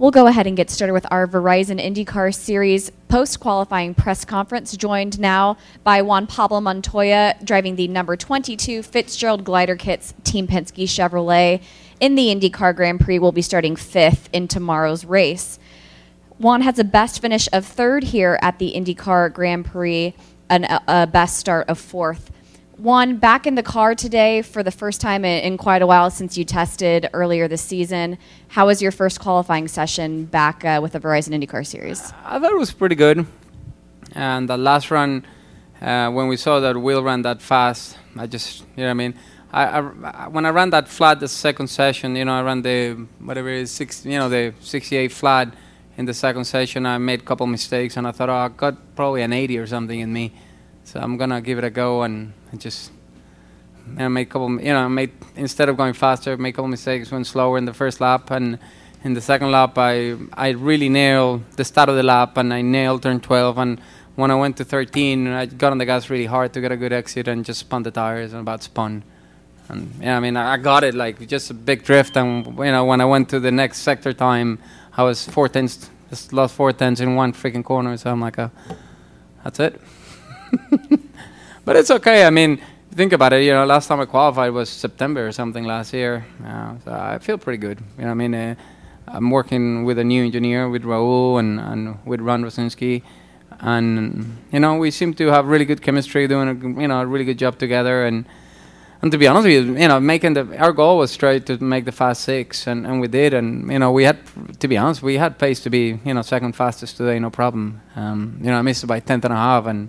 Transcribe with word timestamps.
We'll 0.00 0.10
go 0.10 0.28
ahead 0.28 0.46
and 0.46 0.56
get 0.56 0.70
started 0.70 0.94
with 0.94 1.06
our 1.10 1.26
Verizon 1.26 1.78
IndyCar 1.78 2.34
Series 2.34 2.88
post 3.08 3.38
qualifying 3.38 3.92
press 3.92 4.24
conference, 4.24 4.74
joined 4.74 5.20
now 5.20 5.58
by 5.84 6.00
Juan 6.00 6.26
Pablo 6.26 6.58
Montoya, 6.58 7.34
driving 7.44 7.76
the 7.76 7.86
number 7.86 8.16
22 8.16 8.82
Fitzgerald 8.82 9.44
Glider 9.44 9.76
Kits 9.76 10.14
Team 10.24 10.46
Penske 10.46 10.84
Chevrolet. 10.84 11.62
In 12.00 12.14
the 12.14 12.34
IndyCar 12.34 12.74
Grand 12.74 12.98
Prix, 13.00 13.18
We'll 13.18 13.30
be 13.30 13.42
starting 13.42 13.76
fifth 13.76 14.30
in 14.32 14.48
tomorrow's 14.48 15.04
race. 15.04 15.58
Juan 16.38 16.62
has 16.62 16.78
a 16.78 16.84
best 16.84 17.20
finish 17.20 17.46
of 17.52 17.66
third 17.66 18.04
here 18.04 18.38
at 18.40 18.58
the 18.58 18.72
IndyCar 18.74 19.30
Grand 19.34 19.66
Prix, 19.66 20.14
and 20.48 20.64
a, 20.64 21.02
a 21.02 21.06
best 21.06 21.36
start 21.36 21.68
of 21.68 21.78
fourth. 21.78 22.30
Juan, 22.80 23.18
back 23.18 23.46
in 23.46 23.56
the 23.56 23.62
car 23.62 23.94
today 23.94 24.40
for 24.40 24.62
the 24.62 24.70
first 24.70 25.02
time 25.02 25.22
in, 25.22 25.44
in, 25.44 25.58
quite 25.58 25.82
a 25.82 25.86
while 25.86 26.10
since 26.10 26.38
you 26.38 26.46
tested 26.46 27.10
earlier 27.12 27.46
this 27.46 27.60
season. 27.60 28.16
How 28.48 28.68
was 28.68 28.80
your 28.80 28.90
first 28.90 29.20
qualifying 29.20 29.68
session 29.68 30.24
back 30.24 30.64
uh, 30.64 30.80
with 30.82 30.92
the 30.92 30.98
Verizon 30.98 31.34
IndyCar 31.34 31.66
Series? 31.66 32.10
I 32.24 32.38
thought 32.38 32.50
it 32.50 32.56
was 32.56 32.72
pretty 32.72 32.94
good. 32.94 33.26
And 34.12 34.48
the 34.48 34.56
last 34.56 34.90
run, 34.90 35.26
uh, 35.82 36.10
when 36.10 36.28
we 36.28 36.38
saw 36.38 36.58
that 36.60 36.74
Will 36.74 37.02
ran 37.02 37.20
that 37.20 37.42
fast, 37.42 37.98
I 38.16 38.26
just, 38.26 38.60
you 38.60 38.66
know 38.78 38.84
what 38.84 38.90
I 38.90 38.94
mean? 38.94 39.14
I, 39.52 39.64
I, 39.66 40.28
when 40.28 40.46
I 40.46 40.48
ran 40.48 40.70
that 40.70 40.88
flat 40.88 41.20
the 41.20 41.28
second 41.28 41.66
session, 41.66 42.16
you 42.16 42.24
know, 42.24 42.32
I 42.32 42.40
ran 42.40 42.62
the, 42.62 42.92
whatever 43.18 43.50
it 43.50 43.60
is, 43.60 43.70
six, 43.70 44.06
you 44.06 44.18
know, 44.18 44.30
the 44.30 44.54
68 44.60 45.12
flat 45.12 45.52
in 45.98 46.06
the 46.06 46.14
second 46.14 46.46
session. 46.46 46.86
I 46.86 46.96
made 46.96 47.20
a 47.20 47.24
couple 47.24 47.46
mistakes 47.46 47.98
and 47.98 48.06
I 48.06 48.12
thought, 48.12 48.30
oh, 48.30 48.34
I 48.34 48.48
got 48.48 48.96
probably 48.96 49.20
an 49.20 49.34
80 49.34 49.58
or 49.58 49.66
something 49.66 50.00
in 50.00 50.10
me. 50.10 50.32
So 50.90 50.98
I'm 50.98 51.16
gonna 51.16 51.40
give 51.40 51.56
it 51.58 51.62
a 51.62 51.70
go 51.70 52.02
and, 52.02 52.32
and 52.50 52.60
just 52.60 52.90
know, 53.86 54.08
make 54.08 54.26
a 54.28 54.32
couple. 54.32 54.60
You 54.60 54.72
know, 54.72 54.88
made 54.88 55.12
instead 55.36 55.68
of 55.68 55.76
going 55.76 55.92
faster, 55.92 56.36
make 56.36 56.54
a 56.54 56.56
couple 56.56 56.68
mistakes, 56.68 57.12
went 57.12 57.28
slower 57.28 57.58
in 57.58 57.64
the 57.64 57.72
first 57.72 58.00
lap, 58.00 58.32
and 58.32 58.58
in 59.04 59.14
the 59.14 59.20
second 59.20 59.52
lap, 59.52 59.78
I 59.78 60.16
I 60.32 60.48
really 60.48 60.88
nailed 60.88 61.48
the 61.52 61.64
start 61.64 61.88
of 61.90 61.94
the 61.94 62.02
lap, 62.02 62.36
and 62.38 62.52
I 62.52 62.62
nailed 62.62 63.04
turn 63.04 63.20
12. 63.20 63.58
And 63.58 63.80
when 64.16 64.32
I 64.32 64.34
went 64.34 64.56
to 64.56 64.64
13, 64.64 65.28
I 65.28 65.46
got 65.46 65.70
on 65.70 65.78
the 65.78 65.84
gas 65.84 66.10
really 66.10 66.26
hard 66.26 66.52
to 66.54 66.60
get 66.60 66.72
a 66.72 66.76
good 66.76 66.92
exit 66.92 67.28
and 67.28 67.44
just 67.44 67.60
spun 67.60 67.84
the 67.84 67.92
tires 67.92 68.32
and 68.32 68.40
about 68.40 68.64
spun. 68.64 69.04
And 69.68 69.94
yeah, 70.00 70.16
I 70.16 70.20
mean, 70.20 70.36
I 70.36 70.56
got 70.56 70.82
it 70.82 70.96
like 70.96 71.24
just 71.28 71.52
a 71.52 71.54
big 71.54 71.84
drift. 71.84 72.16
And 72.16 72.44
you 72.58 72.72
know, 72.72 72.84
when 72.84 73.00
I 73.00 73.04
went 73.04 73.28
to 73.28 73.38
the 73.38 73.52
next 73.52 73.82
sector 73.82 74.12
time, 74.12 74.58
I 74.96 75.04
was 75.04 75.24
four 75.28 75.48
tenths, 75.48 75.88
just 76.08 76.32
lost 76.32 76.56
four 76.56 76.72
tenths 76.72 77.00
in 77.00 77.14
one 77.14 77.32
freaking 77.32 77.62
corner. 77.62 77.96
So 77.96 78.10
I'm 78.10 78.20
like, 78.20 78.40
uh, 78.40 78.48
that's 79.44 79.60
it. 79.60 79.80
but 81.64 81.76
it's 81.76 81.90
okay. 81.90 82.24
I 82.24 82.30
mean, 82.30 82.60
think 82.94 83.12
about 83.12 83.32
it. 83.32 83.44
You 83.44 83.52
know, 83.52 83.64
last 83.64 83.88
time 83.88 84.00
I 84.00 84.06
qualified 84.06 84.52
was 84.52 84.68
September 84.68 85.26
or 85.26 85.32
something 85.32 85.64
last 85.64 85.92
year. 85.92 86.24
Uh, 86.44 86.74
so 86.84 86.92
I 86.92 87.18
feel 87.18 87.38
pretty 87.38 87.58
good. 87.58 87.80
You 87.98 88.04
know, 88.04 88.10
I 88.10 88.14
mean, 88.14 88.34
uh, 88.34 88.54
I'm 89.08 89.30
working 89.30 89.84
with 89.84 89.98
a 89.98 90.04
new 90.04 90.24
engineer 90.24 90.68
with 90.68 90.82
Raul 90.84 91.38
and, 91.38 91.60
and 91.60 91.98
with 92.04 92.20
Ron 92.20 92.44
Ruzewski, 92.44 93.02
and 93.60 94.38
you 94.52 94.60
know, 94.60 94.76
we 94.76 94.90
seem 94.90 95.14
to 95.14 95.26
have 95.28 95.46
really 95.46 95.64
good 95.64 95.82
chemistry, 95.82 96.26
doing 96.28 96.48
a, 96.48 96.80
you 96.80 96.88
know 96.88 97.00
a 97.00 97.06
really 97.06 97.24
good 97.24 97.38
job 97.38 97.58
together. 97.58 98.04
And 98.04 98.24
and 99.02 99.10
to 99.12 99.18
be 99.18 99.26
honest 99.26 99.46
with 99.46 99.66
you, 99.66 99.76
you 99.76 99.88
know, 99.88 99.98
making 99.98 100.34
the 100.34 100.56
our 100.58 100.72
goal 100.72 100.98
was 100.98 101.10
straight 101.10 101.46
to 101.46 101.58
make 101.58 101.84
the 101.84 101.92
fast 101.92 102.22
six, 102.22 102.66
and, 102.66 102.86
and 102.86 103.00
we 103.00 103.08
did. 103.08 103.34
And 103.34 103.70
you 103.70 103.78
know, 103.78 103.90
we 103.90 104.04
had 104.04 104.18
to 104.60 104.68
be 104.68 104.76
honest, 104.76 105.02
we 105.02 105.16
had 105.16 105.38
pace 105.38 105.60
to 105.60 105.70
be 105.70 105.98
you 106.04 106.14
know 106.14 106.22
second 106.22 106.54
fastest 106.54 106.96
today, 106.96 107.18
no 107.18 107.30
problem. 107.30 107.80
Um, 107.96 108.38
you 108.40 108.46
know, 108.46 108.58
I 108.58 108.62
missed 108.62 108.86
by 108.86 109.00
tenth 109.00 109.24
and 109.24 109.34
a 109.34 109.36
half 109.36 109.66
and 109.66 109.88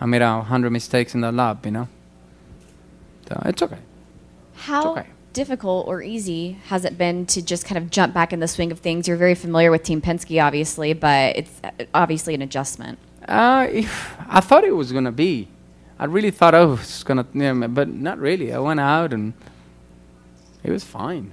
I 0.00 0.06
made 0.06 0.22
a 0.22 0.42
hundred 0.42 0.70
mistakes 0.70 1.14
in 1.14 1.20
the 1.20 1.32
lab, 1.32 1.64
you 1.64 1.72
know. 1.72 1.88
So 3.28 3.42
it's 3.44 3.62
okay. 3.62 3.78
How 4.54 4.92
okay. 4.92 5.06
difficult 5.32 5.86
or 5.86 6.02
easy 6.02 6.58
has 6.66 6.84
it 6.84 6.96
been 6.96 7.26
to 7.26 7.42
just 7.42 7.64
kind 7.64 7.78
of 7.78 7.90
jump 7.90 8.14
back 8.14 8.32
in 8.32 8.40
the 8.40 8.48
swing 8.48 8.72
of 8.72 8.78
things? 8.78 9.08
You're 9.08 9.16
very 9.16 9.34
familiar 9.34 9.70
with 9.70 9.82
Team 9.82 10.00
Penske, 10.00 10.42
obviously, 10.42 10.92
but 10.92 11.36
it's 11.36 11.60
uh, 11.62 11.70
obviously 11.94 12.34
an 12.34 12.42
adjustment. 12.42 12.98
Uh, 13.26 13.66
I 14.28 14.40
thought 14.40 14.64
it 14.64 14.74
was 14.74 14.92
gonna 14.92 15.12
be. 15.12 15.48
I 15.98 16.04
really 16.04 16.30
thought 16.30 16.54
I 16.54 16.64
was 16.64 17.02
gonna, 17.02 17.26
yeah, 17.34 17.52
but 17.52 17.88
not 17.88 18.18
really. 18.18 18.52
I 18.52 18.58
went 18.58 18.80
out 18.80 19.12
and 19.12 19.32
it 20.62 20.70
was 20.70 20.84
fine. 20.84 21.32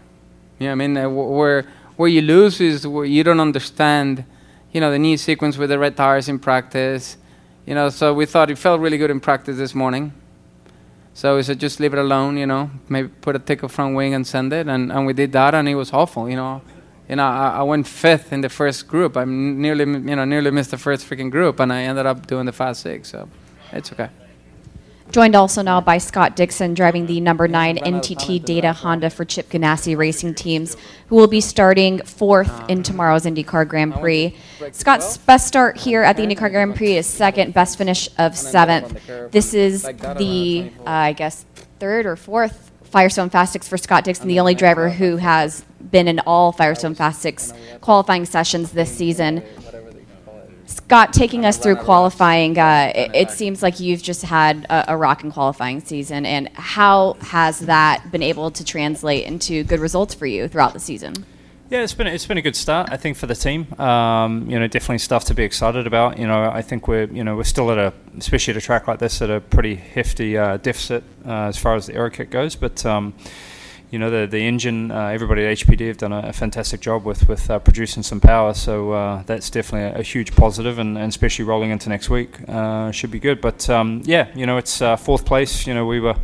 Yeah, 0.59 0.71
I 0.71 0.75
mean, 0.75 0.97
uh, 0.97 1.09
where 1.09 1.65
where 1.97 2.09
you 2.09 2.21
lose 2.21 2.59
is 2.59 2.85
where 2.85 3.05
you 3.05 3.23
don't 3.23 3.39
understand, 3.39 4.25
you 4.73 4.81
know, 4.81 4.91
the 4.91 4.99
new 4.99 5.17
sequence 5.17 5.57
with 5.57 5.69
the 5.69 5.79
red 5.79 5.95
tires 5.95 6.27
in 6.27 6.39
practice 6.39 7.17
you 7.65 7.73
know, 7.73 7.89
so 7.89 8.13
we 8.13 8.25
thought 8.25 8.51
it 8.51 8.57
felt 8.57 8.79
really 8.79 8.97
good 8.97 9.11
in 9.11 9.19
practice 9.19 9.57
this 9.57 9.73
morning. 9.73 10.13
So 11.13 11.37
we 11.37 11.43
said, 11.43 11.59
just 11.59 11.79
leave 11.79 11.93
it 11.93 11.99
alone, 11.99 12.37
you 12.37 12.45
know, 12.45 12.69
maybe 12.89 13.07
put 13.07 13.35
a 13.35 13.39
tickle 13.39 13.69
front 13.69 13.95
wing 13.95 14.13
and 14.13 14.27
send 14.27 14.51
it. 14.51 14.67
And, 14.67 14.91
and 14.91 15.05
we 15.05 15.13
did 15.13 15.31
that, 15.31 15.55
and 15.55 15.67
it 15.67 15.75
was 15.75 15.93
awful, 15.93 16.29
you 16.29 16.35
know. 16.35 16.61
You 17.07 17.15
know, 17.15 17.25
I, 17.25 17.59
I 17.59 17.61
went 17.61 17.87
fifth 17.87 18.33
in 18.33 18.41
the 18.41 18.49
first 18.49 18.87
group. 18.87 19.15
I 19.15 19.23
nearly, 19.25 19.85
you 19.85 20.15
know, 20.15 20.25
nearly 20.25 20.51
missed 20.51 20.71
the 20.71 20.77
first 20.77 21.07
freaking 21.07 21.31
group, 21.31 21.59
and 21.59 21.71
I 21.71 21.83
ended 21.83 22.05
up 22.05 22.27
doing 22.27 22.45
the 22.45 22.51
fast 22.51 22.81
six. 22.81 23.11
So 23.11 23.29
it's 23.71 23.91
okay. 23.93 24.09
Joined 25.15 25.33
also 25.33 25.61
now 25.61 25.79
by 25.79 25.97
Scott 25.97 26.35
Dixon, 26.35 26.73
driving 26.73 27.05
the 27.05 27.21
number 27.21 27.47
nine 27.47 27.77
NTT 27.77 28.43
Data 28.43 28.73
Honda 28.73 29.09
for 29.09 29.23
Chip 29.23 29.47
Ganassi 29.47 29.95
Racing 29.95 30.33
Teams, 30.33 30.75
who 31.07 31.15
will 31.15 31.29
be 31.29 31.39
starting 31.39 31.99
fourth 31.99 32.69
in 32.69 32.83
tomorrow's 32.83 33.23
IndyCar 33.23 33.65
Grand 33.65 33.93
Prix. 33.93 34.35
Scott's 34.73 35.15
best 35.15 35.47
start 35.47 35.77
here 35.77 36.03
at 36.03 36.17
the 36.17 36.23
IndyCar 36.23 36.51
Grand 36.51 36.75
Prix 36.75 36.97
is 36.97 37.07
second, 37.07 37.53
best 37.53 37.77
finish 37.77 38.09
of 38.17 38.37
seventh. 38.37 38.99
This 39.31 39.53
is 39.53 39.83
the, 39.83 40.69
uh, 40.79 40.89
I 40.89 41.13
guess, 41.13 41.45
third 41.79 42.05
or 42.05 42.17
fourth 42.17 42.73
Firestone 42.83 43.29
Fast 43.29 43.53
Six 43.53 43.69
for 43.69 43.77
Scott 43.77 44.03
Dixon, 44.03 44.27
the 44.27 44.41
only 44.41 44.53
driver 44.53 44.89
who 44.89 45.15
has 45.15 45.63
been 45.91 46.09
in 46.09 46.19
all 46.19 46.51
Firestone 46.51 46.93
Fast 46.93 47.21
Six 47.21 47.53
qualifying 47.79 48.25
sessions 48.25 48.73
this 48.73 48.91
season. 48.91 49.43
Scott, 50.65 51.13
taking 51.13 51.45
us 51.45 51.57
through 51.57 51.75
qualifying, 51.75 52.57
uh, 52.57 52.91
it, 52.95 53.11
it, 53.13 53.31
seems 53.31 53.61
like 53.61 53.79
you've 53.79 54.01
just 54.01 54.23
had 54.23 54.65
a, 54.65 54.93
a 54.93 54.97
rocking 54.97 55.31
qualifying 55.31 55.79
season. 55.79 56.25
And 56.25 56.49
how 56.53 57.13
has 57.21 57.59
that 57.61 58.11
been 58.11 58.23
able 58.23 58.51
to 58.51 58.63
translate 58.63 59.25
into 59.25 59.63
good 59.63 59.79
results 59.79 60.13
for 60.13 60.25
you 60.25 60.47
throughout 60.47 60.73
the 60.73 60.79
season? 60.79 61.25
Yeah, 61.67 61.81
it's 61.81 61.95
been 61.95 62.05
it's 62.05 62.27
been 62.27 62.37
a 62.37 62.43
good 62.43 62.55
start, 62.55 62.89
I 62.91 62.97
think, 62.97 63.17
for 63.17 63.25
the 63.25 63.33
team. 63.33 63.67
Um, 63.79 64.47
you 64.47 64.59
know, 64.59 64.67
definitely 64.67 64.99
stuff 64.99 65.25
to 65.25 65.33
be 65.33 65.43
excited 65.43 65.87
about. 65.87 66.19
You 66.19 66.27
know, 66.27 66.43
I 66.51 66.61
think 66.61 66.87
we're 66.87 67.05
you 67.05 67.23
know 67.23 67.35
we're 67.35 67.43
still 67.43 67.71
at 67.71 67.79
a, 67.79 67.91
especially 68.19 68.51
at 68.51 68.57
a 68.57 68.61
track 68.61 68.87
like 68.87 68.99
this, 68.99 69.19
at 69.19 69.31
a 69.31 69.41
pretty 69.41 69.73
hefty 69.73 70.37
uh, 70.37 70.57
deficit 70.57 71.03
uh, 71.25 71.47
as 71.47 71.57
far 71.57 71.73
as 71.73 71.87
the 71.87 71.95
aero 71.95 72.11
kit 72.11 72.29
goes. 72.29 72.55
But 72.55 72.85
um, 72.85 73.15
you 73.95 73.99
know 73.99 74.09
the 74.09 74.27
the 74.27 74.45
engine. 74.45 74.91
Uh, 74.91 75.07
everybody 75.07 75.45
at 75.45 75.57
HPD 75.57 75.87
have 75.87 75.97
done 75.97 76.11
a, 76.11 76.27
a 76.27 76.33
fantastic 76.33 76.81
job 76.81 77.05
with 77.05 77.29
with 77.29 77.49
uh, 77.49 77.59
producing 77.59 78.03
some 78.03 78.19
power. 78.19 78.53
So 78.53 78.91
uh, 78.91 79.23
that's 79.23 79.49
definitely 79.49 79.97
a, 79.97 80.01
a, 80.01 80.03
huge 80.03 80.35
positive, 80.35 80.79
and, 80.79 80.97
and 80.97 81.07
especially 81.07 81.45
rolling 81.45 81.71
into 81.71 81.87
next 81.87 82.09
week 82.09 82.31
uh, 82.49 82.91
should 82.91 83.09
be 83.09 83.21
good. 83.21 83.39
But 83.39 83.69
um, 83.69 84.01
yeah, 84.03 84.27
you 84.35 84.45
know 84.45 84.57
it's 84.57 84.81
uh, 84.81 84.97
fourth 84.97 85.25
place. 85.25 85.65
You 85.65 85.73
know 85.73 85.85
we 85.85 86.01
were 86.01 86.17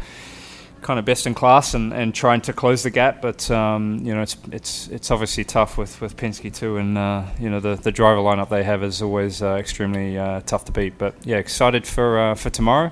kind 0.81 0.99
of 0.99 1.05
best 1.05 1.25
in 1.25 1.33
class 1.33 1.73
and, 1.73 1.93
and 1.93 2.13
trying 2.13 2.41
to 2.41 2.51
close 2.51 2.83
the 2.83 2.89
gap, 2.89 3.21
but 3.21 3.49
um, 3.49 4.01
you 4.03 4.13
know 4.13 4.21
it's 4.21 4.35
it's 4.51 4.89
it's 4.89 5.09
obviously 5.09 5.45
tough 5.45 5.77
with, 5.77 6.01
with 6.01 6.17
Penske 6.17 6.53
too, 6.53 6.75
and 6.75 6.97
uh, 6.97 7.23
you 7.39 7.49
know 7.49 7.61
the, 7.61 7.75
the 7.75 7.93
driver 7.93 8.19
lineup 8.19 8.49
they 8.49 8.63
have 8.63 8.83
is 8.83 9.01
always 9.01 9.41
extremely 9.41 10.15
tough 10.45 10.65
to 10.65 10.73
beat. 10.73 10.97
But 10.97 11.15
yeah, 11.23 11.37
excited 11.37 11.87
for 11.87 12.35
for 12.35 12.49
tomorrow. 12.49 12.91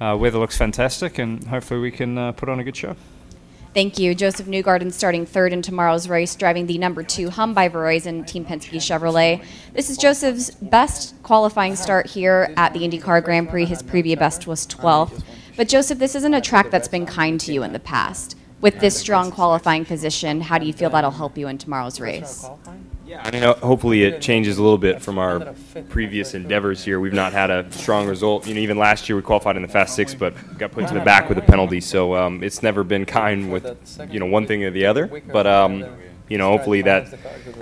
weather 0.00 0.40
looks 0.40 0.58
fantastic, 0.58 1.20
and 1.20 1.44
hopefully 1.44 1.78
we 1.78 1.92
can 1.92 2.32
put 2.32 2.48
on 2.48 2.58
a 2.58 2.64
good 2.64 2.76
show. 2.76 2.96
Thank 3.76 3.98
you. 3.98 4.14
Josef 4.14 4.46
Newgarden 4.46 4.90
starting 4.90 5.26
third 5.26 5.52
in 5.52 5.60
tomorrow's 5.60 6.08
race, 6.08 6.34
driving 6.34 6.64
the 6.64 6.78
number 6.78 7.02
two 7.02 7.28
hum 7.28 7.52
by 7.52 7.68
Verizon 7.68 8.26
Team 8.26 8.42
Penske 8.42 8.76
Chevrolet. 8.76 9.44
This 9.74 9.90
is 9.90 9.98
Josef's 9.98 10.50
best 10.50 11.14
qualifying 11.22 11.76
start 11.76 12.06
here 12.06 12.54
at 12.56 12.72
the 12.72 12.78
IndyCar 12.78 13.22
Grand 13.22 13.50
Prix. 13.50 13.66
His 13.66 13.82
previous 13.82 14.18
best 14.18 14.46
was 14.46 14.66
12th. 14.66 15.22
But 15.58 15.68
Josef, 15.68 15.98
this 15.98 16.14
isn't 16.14 16.32
a 16.32 16.40
track 16.40 16.70
that's 16.70 16.88
been 16.88 17.04
kind 17.04 17.38
to 17.40 17.52
you 17.52 17.62
in 17.64 17.74
the 17.74 17.78
past. 17.78 18.38
With 18.62 18.80
this 18.80 18.98
strong 18.98 19.30
qualifying 19.30 19.84
position, 19.84 20.40
how 20.40 20.56
do 20.56 20.64
you 20.64 20.72
feel 20.72 20.88
that'll 20.88 21.10
help 21.10 21.36
you 21.36 21.46
in 21.46 21.58
tomorrow's 21.58 22.00
race? 22.00 22.48
Yeah, 23.06 23.22
I 23.24 23.30
mean, 23.30 23.42
hopefully 23.42 24.02
it 24.02 24.20
changes 24.20 24.58
a 24.58 24.62
little 24.62 24.78
bit 24.78 25.00
from 25.00 25.16
our 25.18 25.54
previous 25.90 26.34
endeavors 26.34 26.84
here. 26.84 26.98
We've 26.98 27.12
not 27.12 27.32
had 27.32 27.50
a 27.50 27.70
strong 27.70 28.08
result. 28.08 28.48
You 28.48 28.54
know, 28.54 28.60
even 28.60 28.78
last 28.78 29.08
year 29.08 29.14
we 29.14 29.22
qualified 29.22 29.54
in 29.54 29.62
the 29.62 29.68
Fast 29.68 29.94
Six, 29.94 30.12
but 30.12 30.34
got 30.58 30.72
put 30.72 30.88
to 30.88 30.94
the 30.94 31.00
back 31.00 31.28
with 31.28 31.38
a 31.38 31.42
penalty. 31.42 31.80
So 31.80 32.16
um, 32.16 32.42
it's 32.42 32.64
never 32.64 32.82
been 32.82 33.06
kind 33.06 33.52
with 33.52 33.64
you 34.10 34.18
know 34.18 34.26
one 34.26 34.46
thing 34.46 34.64
or 34.64 34.72
the 34.72 34.86
other. 34.86 35.06
But 35.32 35.46
um, 35.46 35.84
you 36.28 36.36
know, 36.36 36.50
hopefully 36.50 36.82
that 36.82 37.14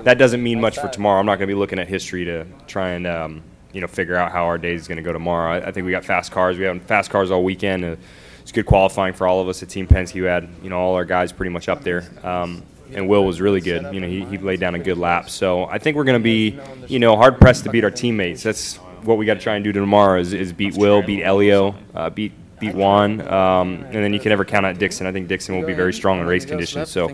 that 0.04 0.16
doesn't 0.16 0.42
mean 0.42 0.60
much 0.60 0.78
for 0.78 0.88
tomorrow. 0.88 1.20
I'm 1.20 1.26
not 1.26 1.36
going 1.36 1.48
to 1.48 1.54
be 1.54 1.58
looking 1.58 1.78
at 1.78 1.88
history 1.88 2.24
to 2.24 2.46
try 2.66 2.90
and 2.90 3.06
um, 3.06 3.42
you 3.72 3.82
know 3.82 3.86
figure 3.86 4.16
out 4.16 4.32
how 4.32 4.44
our 4.44 4.56
day 4.56 4.72
is 4.72 4.88
going 4.88 4.96
to 4.96 5.02
go 5.02 5.12
tomorrow. 5.12 5.52
I, 5.52 5.68
I, 5.68 5.72
think 5.72 5.84
we 5.84 5.92
got 5.92 6.04
fast 6.04 6.32
cars. 6.32 6.56
We 6.56 6.64
have 6.64 6.82
fast 6.84 7.10
cars 7.10 7.30
all 7.30 7.44
weekend. 7.44 7.84
Uh, 7.84 7.96
it's 8.40 8.52
good 8.52 8.66
qualifying 8.66 9.12
for 9.12 9.26
all 9.26 9.40
of 9.40 9.48
us 9.48 9.62
at 9.62 9.68
Team 9.68 9.86
Penske. 9.86 10.14
We 10.14 10.22
had 10.22 10.48
you 10.62 10.70
know 10.70 10.78
all 10.78 10.94
our 10.94 11.04
guys 11.04 11.32
pretty 11.32 11.50
much 11.50 11.68
up 11.68 11.82
there. 11.82 12.04
Um, 12.22 12.62
and 12.92 13.08
Will 13.08 13.24
was 13.24 13.40
really 13.40 13.60
good. 13.60 13.94
You 13.94 14.00
know, 14.00 14.08
he, 14.08 14.24
he 14.24 14.38
laid 14.38 14.60
down 14.60 14.74
a 14.74 14.78
good 14.78 14.98
lap. 14.98 15.30
So 15.30 15.64
I 15.66 15.78
think 15.78 15.96
we're 15.96 16.04
going 16.04 16.20
to 16.20 16.24
be, 16.24 16.58
you 16.86 16.98
know, 16.98 17.16
hard 17.16 17.40
pressed 17.40 17.64
to 17.64 17.70
beat 17.70 17.84
our 17.84 17.90
teammates. 17.90 18.42
That's 18.42 18.76
what 19.02 19.18
we 19.18 19.26
got 19.26 19.34
to 19.34 19.40
try 19.40 19.54
and 19.54 19.64
do 19.64 19.72
tomorrow 19.72 20.20
is, 20.20 20.32
is 20.32 20.52
beat 20.52 20.76
Will, 20.76 21.02
beat 21.02 21.22
Helio, 21.22 21.74
uh, 21.94 22.10
beat 22.10 22.32
beat 22.60 22.74
Juan, 22.74 23.20
um, 23.20 23.84
and 23.84 23.94
then 23.94 24.12
you 24.12 24.20
can 24.20 24.30
never 24.30 24.44
count 24.44 24.64
out 24.64 24.78
Dixon. 24.78 25.06
I 25.06 25.12
think 25.12 25.28
Dixon 25.28 25.56
will 25.56 25.66
be 25.66 25.74
very 25.74 25.92
strong 25.92 26.20
in 26.20 26.26
race 26.26 26.44
conditions, 26.44 26.88
so 26.88 27.10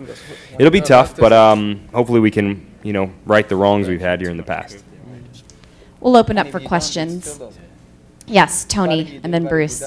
it'll 0.57 0.71
be 0.71 0.81
tough. 0.81 1.17
But 1.17 1.33
um, 1.33 1.87
hopefully 1.93 2.19
we 2.19 2.31
can, 2.31 2.65
you 2.83 2.93
know, 2.93 3.11
right 3.25 3.47
the 3.47 3.55
wrongs 3.55 3.87
we've 3.87 4.01
had 4.01 4.21
here 4.21 4.29
in 4.29 4.37
the 4.37 4.43
past. 4.43 4.83
We'll 5.99 6.15
open 6.15 6.37
up 6.37 6.47
for 6.47 6.59
questions. 6.59 7.39
Yes, 8.27 8.65
Tony, 8.65 9.19
and 9.23 9.33
then 9.33 9.47
Bruce. 9.47 9.81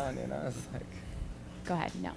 Go 1.65 1.75
ahead. 1.75 1.93
No. 2.03 2.11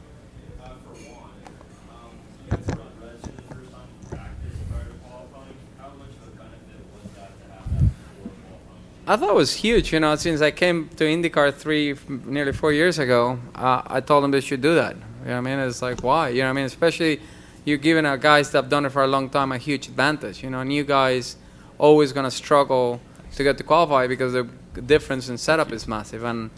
I 9.10 9.16
thought 9.16 9.30
it 9.30 9.36
was 9.36 9.54
huge, 9.54 9.94
you 9.94 10.02
know, 10.02 10.18
since 10.18 10.42
I 10.42 10.52
came 10.52 10.90
to 10.98 11.06
IndyCar 11.06 11.54
three, 11.54 11.96
nearly 12.26 12.52
four 12.52 12.74
years 12.74 13.00
ago, 13.00 13.40
uh, 13.56 13.82
I 13.88 14.02
told 14.02 14.26
them 14.26 14.32
they 14.32 14.42
should 14.42 14.60
do 14.60 14.76
that. 14.76 14.98
You 14.98 15.30
know 15.30 15.42
what 15.42 15.50
I 15.50 15.56
mean? 15.56 15.60
It's 15.60 15.82
like, 15.82 16.04
why? 16.04 16.28
You 16.28 16.42
know 16.42 16.48
what 16.48 16.50
I 16.50 16.54
mean? 16.54 16.66
Especially 16.66 17.22
you're 17.64 17.78
giving 17.78 18.06
a 18.06 18.18
guys 18.18 18.52
that 18.52 18.64
have 18.64 18.70
done 18.70 18.86
it 18.86 18.92
for 18.92 19.06
a 19.06 19.08
long 19.08 19.30
time 19.30 19.54
a 19.54 19.58
huge 19.58 19.88
advantage. 19.88 20.44
You 20.44 20.50
know, 20.50 20.62
new 20.64 20.84
guys 20.84 21.38
always 21.78 22.12
going 22.12 22.26
to 22.26 22.32
struggle 22.32 23.00
to 23.36 23.44
get 23.44 23.58
to 23.60 23.64
qualify 23.64 24.08
because 24.08 24.34
the 24.34 24.44
difference 24.82 25.30
in 25.30 25.38
setup 25.38 25.72
is 25.72 25.88
massive. 25.88 26.26
And 26.26 26.50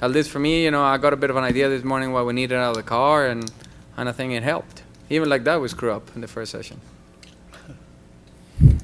at 0.00 0.10
least 0.10 0.30
for 0.30 0.38
me, 0.38 0.64
you 0.64 0.70
know, 0.70 0.82
I 0.82 0.96
got 0.96 1.12
a 1.12 1.16
bit 1.16 1.28
of 1.28 1.36
an 1.36 1.44
idea 1.44 1.68
this 1.68 1.84
morning 1.84 2.12
what 2.12 2.24
we 2.24 2.32
needed 2.32 2.56
out 2.56 2.70
of 2.70 2.76
the 2.76 2.82
car, 2.82 3.26
and, 3.26 3.50
and 3.98 4.08
I 4.08 4.12
think 4.12 4.32
it 4.32 4.42
helped. 4.42 4.84
Even 5.10 5.28
like 5.28 5.44
that, 5.44 5.60
we 5.60 5.68
screw 5.68 5.92
up 5.92 6.14
in 6.14 6.22
the 6.22 6.28
first 6.28 6.50
session. 6.50 6.80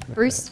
Bruce? 0.09 0.51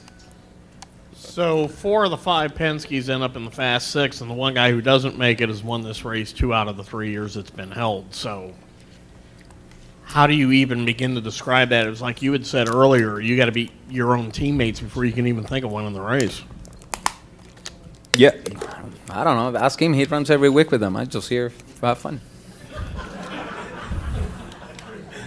So 1.34 1.66
four 1.66 2.04
of 2.04 2.12
the 2.12 2.16
five 2.16 2.54
Penske's 2.54 3.10
end 3.10 3.24
up 3.24 3.34
in 3.34 3.44
the 3.44 3.50
Fast 3.50 3.90
Six, 3.90 4.20
and 4.20 4.30
the 4.30 4.34
one 4.34 4.54
guy 4.54 4.70
who 4.70 4.80
doesn't 4.80 5.18
make 5.18 5.40
it 5.40 5.48
has 5.48 5.64
won 5.64 5.82
this 5.82 6.04
race 6.04 6.32
two 6.32 6.54
out 6.54 6.68
of 6.68 6.76
the 6.76 6.84
three 6.84 7.10
years 7.10 7.36
it's 7.36 7.50
been 7.50 7.72
held. 7.72 8.14
So 8.14 8.54
how 10.04 10.28
do 10.28 10.34
you 10.34 10.52
even 10.52 10.84
begin 10.84 11.16
to 11.16 11.20
describe 11.20 11.70
that? 11.70 11.88
It 11.88 11.90
was 11.90 12.00
like 12.00 12.22
you 12.22 12.30
had 12.30 12.46
said 12.46 12.68
earlier, 12.68 13.18
you 13.18 13.36
got 13.36 13.46
to 13.46 13.50
beat 13.50 13.72
your 13.90 14.16
own 14.16 14.30
teammates 14.30 14.78
before 14.78 15.04
you 15.04 15.10
can 15.10 15.26
even 15.26 15.42
think 15.42 15.64
of 15.64 15.72
winning 15.72 15.92
the 15.92 16.00
race. 16.00 16.40
Yeah, 18.14 18.30
I 19.10 19.24
don't 19.24 19.36
know. 19.36 19.58
Ask 19.58 19.82
him. 19.82 19.92
He 19.92 20.04
runs 20.04 20.30
every 20.30 20.50
week 20.50 20.70
with 20.70 20.82
them. 20.82 20.94
I 20.94 21.04
just 21.04 21.28
here 21.28 21.48
to 21.80 21.86
have 21.86 21.98
fun. 21.98 22.20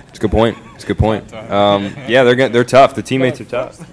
it's 0.07 0.19
a 0.19 0.21
good 0.21 0.31
point. 0.31 0.57
It's 0.75 0.85
a 0.85 0.87
good 0.87 0.99
point. 0.99 1.33
Um, 1.33 1.93
yeah, 2.07 2.23
they're 2.23 2.47
they're 2.47 2.63
tough. 2.63 2.95
The 2.95 3.03
teammates 3.03 3.41
are 3.41 3.43
tough. 3.43 3.85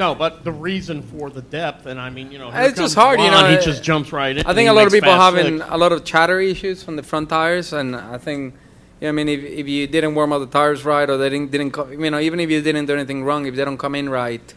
No, 0.00 0.14
but 0.14 0.44
the 0.44 0.50
reason 0.50 1.02
for 1.02 1.28
the 1.28 1.42
depth, 1.42 1.84
and 1.84 2.00
I 2.00 2.08
mean, 2.08 2.32
you 2.32 2.38
know, 2.38 2.50
It's 2.54 2.78
just 2.78 2.94
hard, 2.94 3.20
you 3.20 3.30
know, 3.30 3.46
He 3.50 3.62
just 3.62 3.82
jumps 3.82 4.12
right 4.12 4.34
in. 4.34 4.46
I 4.46 4.54
think 4.54 4.70
a 4.70 4.72
lot 4.72 4.86
of 4.86 4.92
people 4.94 5.12
having 5.12 5.58
Six. 5.58 5.70
a 5.70 5.76
lot 5.76 5.92
of 5.92 6.04
chatter 6.06 6.40
issues 6.40 6.82
from 6.82 6.96
the 6.96 7.02
front 7.02 7.28
tires, 7.28 7.74
and 7.74 7.94
I 7.94 8.16
think, 8.16 8.54
you 8.98 9.04
know, 9.04 9.08
I 9.10 9.12
mean, 9.12 9.28
if, 9.28 9.44
if 9.44 9.68
you 9.68 9.86
didn't 9.86 10.14
warm 10.14 10.32
up 10.32 10.40
the 10.40 10.46
tires 10.46 10.86
right, 10.86 11.08
or 11.10 11.18
they 11.18 11.28
didn't, 11.28 11.50
didn't 11.50 11.72
co- 11.72 11.90
you 11.90 12.10
know, 12.10 12.18
even 12.18 12.40
if 12.40 12.48
you 12.48 12.62
didn't 12.62 12.86
do 12.86 12.94
anything 12.94 13.24
wrong, 13.24 13.44
if 13.44 13.54
they 13.54 13.62
don't 13.62 13.76
come 13.76 13.94
in 13.94 14.08
right, 14.08 14.54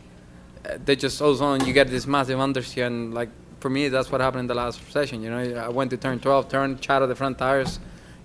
uh, 0.66 0.78
they 0.86 0.96
just 0.96 1.22
all 1.22 1.32
of 1.32 1.36
a 1.36 1.40
sudden 1.40 1.68
you 1.68 1.74
get 1.74 1.90
this 1.90 2.08
massive 2.08 2.40
understeer, 2.40 2.88
and 2.88 3.14
like 3.14 3.30
for 3.60 3.70
me, 3.70 3.90
that's 3.90 4.10
what 4.10 4.22
happened 4.22 4.42
in 4.42 4.48
the 4.48 4.56
last 4.56 4.80
session. 4.94 5.22
You 5.22 5.30
know, 5.30 5.58
I 5.58 5.68
went 5.68 5.92
to 5.92 5.98
turn 5.98 6.22
12, 6.22 6.48
turned, 6.48 6.80
chatted 6.80 7.10
the 7.10 7.16
front 7.16 7.38
tires, 7.38 7.80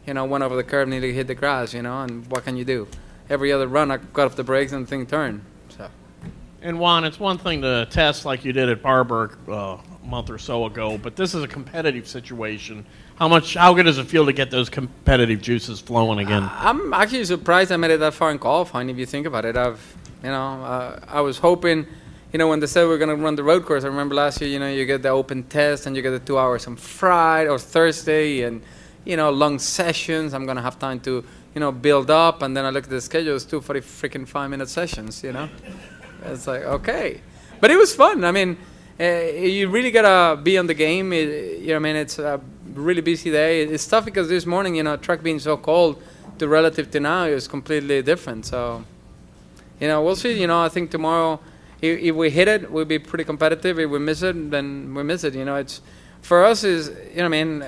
you 0.07 0.15
know, 0.15 0.25
went 0.25 0.45
over 0.45 0.55
the 0.55 0.63
curb, 0.63 0.87
nearly 0.87 1.13
hit 1.13 1.27
the 1.27 1.35
grass, 1.35 1.75
you 1.75 1.83
know, 1.83 2.01
and 2.03 2.31
what 2.31 2.45
can 2.45 2.57
you 2.57 2.65
do? 2.65 2.87
Every 3.29 3.51
other 3.51 3.67
run, 3.67 3.91
I 3.91 3.97
got 3.97 4.27
off 4.27 4.37
the 4.37 4.45
brakes 4.45 4.71
and 4.71 4.87
the 4.87 4.89
thing 4.89 5.05
turned. 5.05 5.43
And 6.61 6.81
Juan, 6.81 7.05
it's 7.05 7.21
one 7.21 7.39
thing 7.39 7.63
to 7.63 7.87
test 7.89 8.25
like 8.25 8.45
you 8.45 8.53
did 8.53 8.69
at 8.69 8.83
Barber 8.83 9.39
uh, 9.49 9.53
a 9.53 9.81
month 10.05 10.29
or 10.29 10.39
so 10.39 10.65
ago, 10.67 10.99
but 10.99 11.15
this 11.15 11.33
is 11.33 11.45
a 11.45 11.49
competitive 11.49 12.09
situation. 12.09 12.85
How 13.15 13.29
much? 13.29 13.55
How 13.55 13.73
good 13.75 13.85
does 13.85 13.99
it 13.99 14.09
feel 14.09 14.27
to 14.27 14.33
get 14.33 14.51
those 14.51 14.69
competitive 14.69 15.41
juices 15.41 15.81
flowing 15.81 16.19
again? 16.19 16.49
I'm 16.53 16.93
actually 16.93 17.25
surprised 17.27 17.71
I 17.71 17.77
made 17.77 17.93
it 17.93 18.01
that 18.01 18.15
far 18.15 18.33
in 18.33 18.39
golf, 18.39 18.71
qualifying. 18.71 18.91
If 18.91 18.99
you 18.99 19.07
think 19.07 19.27
about 19.27 19.45
it, 19.45 19.57
I've, 19.57 19.81
you 20.25 20.31
know, 20.31 20.65
uh, 20.65 21.01
I 21.07 21.21
was 21.21 21.39
hoping, 21.39 21.87
you 22.33 22.39
know, 22.41 22.49
when 22.49 22.59
they 22.59 22.67
said 22.67 22.89
we 22.89 22.95
are 22.95 22.99
gonna 22.99 23.15
run 23.15 23.37
the 23.37 23.45
road 23.45 23.65
course. 23.65 23.85
I 23.85 23.87
remember 23.87 24.17
last 24.17 24.41
year, 24.41 24.51
you 24.51 24.59
know, 24.59 24.69
you 24.69 24.85
get 24.85 25.03
the 25.03 25.11
open 25.11 25.45
test 25.45 25.87
and 25.87 25.95
you 25.95 26.03
get 26.03 26.11
the 26.11 26.19
two 26.19 26.39
hours 26.39 26.67
on 26.67 26.75
Friday 26.75 27.49
or 27.49 27.59
Thursday, 27.61 28.43
and 28.43 28.63
you 29.05 29.17
know, 29.17 29.31
long 29.31 29.61
sessions. 29.61 30.35
I'm 30.35 30.45
gonna 30.45 30.63
have 30.63 30.77
time 30.81 30.99
to, 31.01 31.25
you 31.55 31.61
know, 31.61 31.71
build 31.71 32.11
up, 32.11 32.43
and 32.43 32.57
then 32.57 32.65
I 32.65 32.71
look 32.71 32.85
at 32.85 32.91
the 32.91 33.01
schedule. 33.01 33.37
It's 33.37 33.45
two 33.45 33.61
forty 33.61 33.81
freaking 33.81 34.27
five 34.27 34.51
minute 34.51 34.69
sessions. 34.69 35.23
You 35.23 35.33
know, 35.33 35.49
it's 36.25 36.47
like 36.47 36.63
okay, 36.63 37.21
but 37.61 37.71
it 37.71 37.77
was 37.77 37.95
fun. 37.95 38.25
I 38.25 38.33
mean. 38.33 38.57
Uh, 39.01 39.31
you 39.31 39.69
really 39.69 39.93
gotta 39.93 40.37
be 40.43 40.59
on 40.59 40.67
the 40.67 40.75
game. 40.75 41.13
It, 41.13 41.61
you 41.61 41.69
know, 41.69 41.77
I 41.77 41.79
mean, 41.79 41.95
it's 41.95 42.19
a 42.19 42.41
really 42.75 43.01
busy 43.01 43.31
day. 43.31 43.63
It's 43.63 43.87
tough 43.87 44.05
because 44.05 44.29
this 44.29 44.45
morning, 44.45 44.75
you 44.75 44.83
know, 44.83 44.97
track 44.97 45.23
being 45.23 45.39
so 45.39 45.57
cold, 45.57 46.03
to 46.39 46.49
relative 46.49 46.91
to 46.93 47.01
now, 47.01 47.25
is 47.25 47.47
completely 47.47 48.03
different. 48.03 48.47
So, 48.47 48.85
you 49.81 49.89
know, 49.89 50.03
we'll 50.03 50.17
see. 50.17 50.41
You 50.41 50.47
know, 50.47 50.63
I 50.63 50.69
think 50.69 50.91
tomorrow, 50.91 51.41
if, 51.81 51.99
if 52.01 52.15
we 52.15 52.31
hit 52.31 52.49
it, 52.49 52.71
we'll 52.71 52.85
be 52.85 52.99
pretty 52.99 53.25
competitive. 53.25 53.79
If 53.79 53.91
we 53.91 53.99
miss 53.99 54.23
it, 54.23 54.51
then 54.51 54.95
we 54.95 55.03
miss 55.03 55.25
it. 55.25 55.35
You 55.35 55.45
know, 55.45 55.57
it's 55.57 55.81
for 56.23 56.45
us 56.45 56.65
is 56.65 56.91
you 57.11 57.19
know, 57.19 57.27
I 57.27 57.29
mean, 57.29 57.65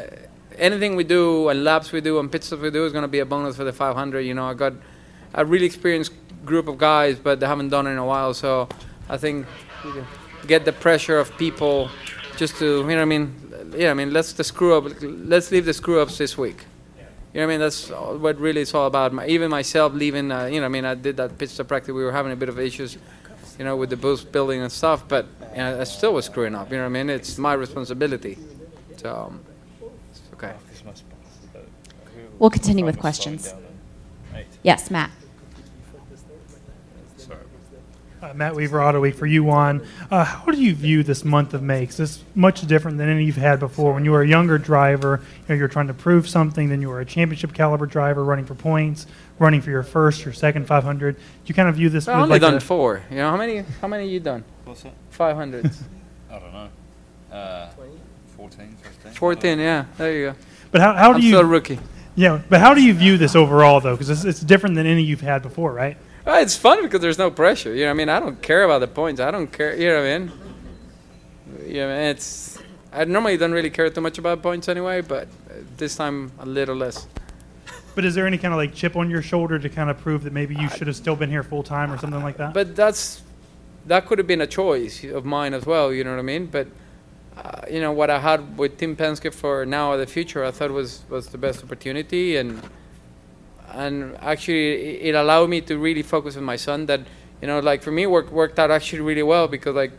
anything 0.56 0.96
we 0.96 1.04
do 1.04 1.48
and 1.48 1.64
laps 1.64 1.92
we 1.92 2.00
do 2.00 2.18
and 2.18 2.30
pit 2.30 2.44
stops 2.44 2.62
we 2.62 2.70
do 2.70 2.84
is 2.86 2.92
to 2.92 3.08
be 3.08 3.20
a 3.20 3.26
bonus 3.26 3.56
for 3.56 3.64
the 3.64 3.72
500. 3.72 4.20
You 4.20 4.34
know, 4.34 4.46
I 4.46 4.54
got 4.54 4.74
a 5.34 5.44
really 5.44 5.66
experienced 5.66 6.12
group 6.44 6.68
of 6.68 6.78
guys, 6.78 7.18
but 7.18 7.40
they 7.40 7.46
haven't 7.46 7.68
done 7.68 7.86
it 7.86 7.90
in 7.90 7.98
a 7.98 8.06
while. 8.06 8.34
So, 8.34 8.68
I 9.08 9.16
think 9.16 9.46
get 10.46 10.64
the 10.64 10.72
pressure 10.72 11.18
of 11.18 11.36
people 11.36 11.90
just 12.36 12.56
to 12.58 12.64
you 12.64 12.82
know 12.82 12.96
what 12.96 13.02
I 13.02 13.04
mean. 13.04 13.34
Yeah, 13.76 13.90
I 13.90 13.94
mean, 13.94 14.12
let's 14.12 14.32
the 14.32 14.44
screw 14.44 14.74
up. 14.74 14.84
Let's 15.00 15.50
leave 15.50 15.64
the 15.64 15.74
screw 15.74 16.00
ups 16.00 16.18
this 16.18 16.36
week. 16.36 16.64
You 17.32 17.40
know 17.40 17.46
what 17.46 17.52
I 17.52 17.54
mean? 17.54 17.60
That's 17.60 17.90
what 17.90 18.40
really 18.40 18.62
it's 18.62 18.74
all 18.74 18.86
about. 18.86 19.12
My, 19.12 19.26
even 19.26 19.50
myself 19.50 19.92
leaving, 19.94 20.32
uh, 20.32 20.46
you 20.46 20.58
know, 20.58 20.66
I 20.66 20.68
mean, 20.68 20.84
I 20.84 20.96
did 20.96 21.16
that 21.18 21.38
pitch 21.38 21.54
to 21.56 21.64
practice. 21.64 21.92
We 21.92 22.02
were 22.02 22.10
having 22.10 22.32
a 22.32 22.36
bit 22.36 22.48
of 22.48 22.58
issues, 22.58 22.98
you 23.56 23.64
know, 23.64 23.76
with 23.76 23.90
the 23.90 23.96
booth 23.96 24.32
building 24.32 24.62
and 24.62 24.72
stuff, 24.72 25.06
but 25.06 25.26
you 25.52 25.58
know, 25.58 25.80
I 25.80 25.84
still 25.84 26.14
was 26.14 26.24
screwing 26.24 26.56
up. 26.56 26.70
You 26.70 26.78
know 26.78 26.82
what 26.82 26.98
I 26.98 27.04
mean? 27.04 27.10
It's 27.10 27.38
my 27.38 27.52
responsibility. 27.52 28.36
So, 28.96 29.14
um, 29.14 29.40
it's 30.10 30.22
okay. 30.34 30.54
We'll 32.40 32.50
continue 32.50 32.84
with 32.84 32.98
questions. 32.98 33.54
Yes, 34.62 34.90
Matt. 34.90 35.10
Uh, 38.22 38.34
Matt 38.34 38.54
Weaver, 38.54 38.78
Autoweek 38.78 39.14
for 39.14 39.24
you, 39.24 39.42
Juan. 39.42 39.80
Uh, 40.10 40.24
how 40.24 40.44
do 40.52 40.60
you 40.62 40.74
view 40.74 41.02
this 41.02 41.24
month 41.24 41.54
of 41.54 41.62
May? 41.62 41.86
'Cause 41.86 42.00
it's 42.00 42.22
much 42.34 42.60
different 42.66 42.98
than 42.98 43.08
any 43.08 43.24
you've 43.24 43.36
had 43.36 43.58
before. 43.58 43.94
When 43.94 44.04
you 44.04 44.10
were 44.10 44.20
a 44.20 44.28
younger 44.28 44.58
driver, 44.58 45.20
you 45.22 45.44
know, 45.48 45.58
you're 45.58 45.68
trying 45.68 45.86
to 45.86 45.94
prove 45.94 46.28
something. 46.28 46.68
Then 46.68 46.82
you 46.82 46.90
were 46.90 47.00
a 47.00 47.04
championship 47.06 47.54
caliber 47.54 47.86
driver, 47.86 48.22
running 48.22 48.44
for 48.44 48.54
points, 48.54 49.06
running 49.38 49.62
for 49.62 49.70
your 49.70 49.82
first, 49.82 50.22
your 50.22 50.34
second 50.34 50.66
500. 50.66 51.16
Do 51.16 51.22
you 51.46 51.54
kind 51.54 51.70
of 51.70 51.76
view 51.76 51.88
this? 51.88 52.08
I've 52.08 52.16
with 52.16 52.22
only 52.24 52.32
like 52.34 52.42
done 52.42 52.54
a- 52.56 52.60
four. 52.60 53.00
You 53.10 53.16
know 53.16 53.30
how 53.30 53.38
many? 53.38 53.64
How 53.80 53.88
many 53.88 54.06
you 54.08 54.20
done? 54.20 54.44
What's 54.66 54.82
that? 54.82 54.92
Five 55.08 55.36
hundreds. 55.36 55.82
I 56.30 56.38
don't 56.38 56.52
know. 56.52 56.68
Uh, 57.34 57.68
14, 58.36 58.76
15? 58.82 59.12
Fourteen. 59.12 59.58
Yeah. 59.60 59.86
There 59.96 60.12
you 60.12 60.26
go. 60.32 60.34
But 60.72 60.82
how, 60.82 60.92
how 60.92 61.08
do 61.08 61.14
I'm 61.14 61.20
do 61.22 61.28
still 61.28 61.40
a 61.40 61.44
rookie. 61.44 61.78
Yeah, 62.16 62.40
but 62.50 62.60
how 62.60 62.74
do 62.74 62.82
you 62.82 62.92
view 62.92 63.16
this 63.16 63.34
overall, 63.34 63.80
though? 63.80 63.94
Because 63.94 64.10
it's, 64.10 64.24
it's 64.24 64.40
different 64.40 64.74
than 64.76 64.84
any 64.86 65.02
you've 65.02 65.20
had 65.22 65.40
before, 65.42 65.72
right? 65.72 65.96
Well, 66.24 66.42
it's 66.42 66.56
fun 66.56 66.82
because 66.82 67.00
there's 67.00 67.18
no 67.18 67.30
pressure. 67.30 67.74
You 67.74 67.82
know, 67.82 67.86
what 67.86 67.90
I 67.90 67.94
mean, 67.94 68.08
I 68.08 68.20
don't 68.20 68.40
care 68.42 68.64
about 68.64 68.80
the 68.80 68.88
points. 68.88 69.20
I 69.20 69.30
don't 69.30 69.50
care. 69.50 69.74
You 69.74 69.88
know 69.88 70.02
what 70.02 70.10
I 70.10 70.18
mean? 70.18 70.32
Yeah, 71.66 71.86
man, 71.86 72.10
it's. 72.10 72.58
I 72.92 73.04
normally 73.04 73.36
don't 73.36 73.52
really 73.52 73.70
care 73.70 73.88
too 73.88 74.00
much 74.00 74.18
about 74.18 74.42
points 74.42 74.68
anyway, 74.68 75.00
but 75.00 75.28
this 75.76 75.96
time 75.96 76.32
a 76.40 76.46
little 76.46 76.76
less. 76.76 77.06
But 77.94 78.04
is 78.04 78.14
there 78.14 78.26
any 78.26 78.38
kind 78.38 78.52
of 78.52 78.58
like 78.58 78.74
chip 78.74 78.96
on 78.96 79.10
your 79.10 79.22
shoulder 79.22 79.58
to 79.58 79.68
kind 79.68 79.90
of 79.90 79.98
prove 79.98 80.24
that 80.24 80.32
maybe 80.32 80.54
you 80.54 80.68
should 80.70 80.86
have 80.86 80.96
still 80.96 81.16
been 81.16 81.30
here 81.30 81.42
full 81.42 81.62
time 81.62 81.92
or 81.92 81.98
something 81.98 82.22
like 82.22 82.36
that? 82.36 82.54
But 82.54 82.76
that's 82.76 83.22
that 83.86 84.06
could 84.06 84.18
have 84.18 84.26
been 84.26 84.40
a 84.40 84.46
choice 84.46 85.04
of 85.04 85.24
mine 85.24 85.54
as 85.54 85.66
well. 85.66 85.92
You 85.92 86.04
know 86.04 86.10
what 86.10 86.18
I 86.18 86.22
mean? 86.22 86.46
But 86.46 86.68
uh, 87.36 87.62
you 87.70 87.80
know 87.80 87.92
what 87.92 88.10
I 88.10 88.18
had 88.18 88.58
with 88.58 88.78
Team 88.78 88.96
Penske 88.96 89.32
for 89.32 89.64
now 89.64 89.92
or 89.92 89.96
the 89.96 90.06
future, 90.06 90.44
I 90.44 90.50
thought 90.50 90.70
was 90.70 91.02
was 91.08 91.28
the 91.28 91.38
best 91.38 91.64
opportunity, 91.64 92.36
and 92.36 92.62
and 93.74 94.16
actually 94.20 94.72
it 94.72 95.08
it 95.10 95.14
allowed 95.14 95.48
me 95.50 95.60
to 95.62 95.78
really 95.78 96.02
focus 96.02 96.36
on 96.36 96.44
my 96.44 96.56
son. 96.56 96.86
That 96.86 97.00
you 97.40 97.48
know, 97.48 97.60
like 97.60 97.82
for 97.82 97.90
me, 97.90 98.06
work 98.06 98.30
worked 98.30 98.58
out 98.58 98.70
actually 98.70 99.00
really 99.00 99.22
well 99.22 99.48
because 99.48 99.74
like 99.74 99.92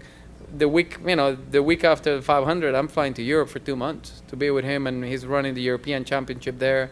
the 0.57 0.67
week, 0.67 0.97
you 1.05 1.15
know, 1.15 1.35
the 1.35 1.63
week 1.63 1.83
after 1.83 2.17
the 2.17 2.21
500, 2.21 2.75
I'm 2.75 2.87
flying 2.89 3.13
to 3.15 3.23
Europe 3.23 3.49
for 3.49 3.59
two 3.59 3.75
months 3.75 4.21
to 4.27 4.35
be 4.35 4.49
with 4.51 4.65
him, 4.65 4.85
and 4.87 5.03
he's 5.05 5.25
running 5.25 5.53
the 5.53 5.61
European 5.61 6.03
Championship 6.03 6.59
there, 6.59 6.91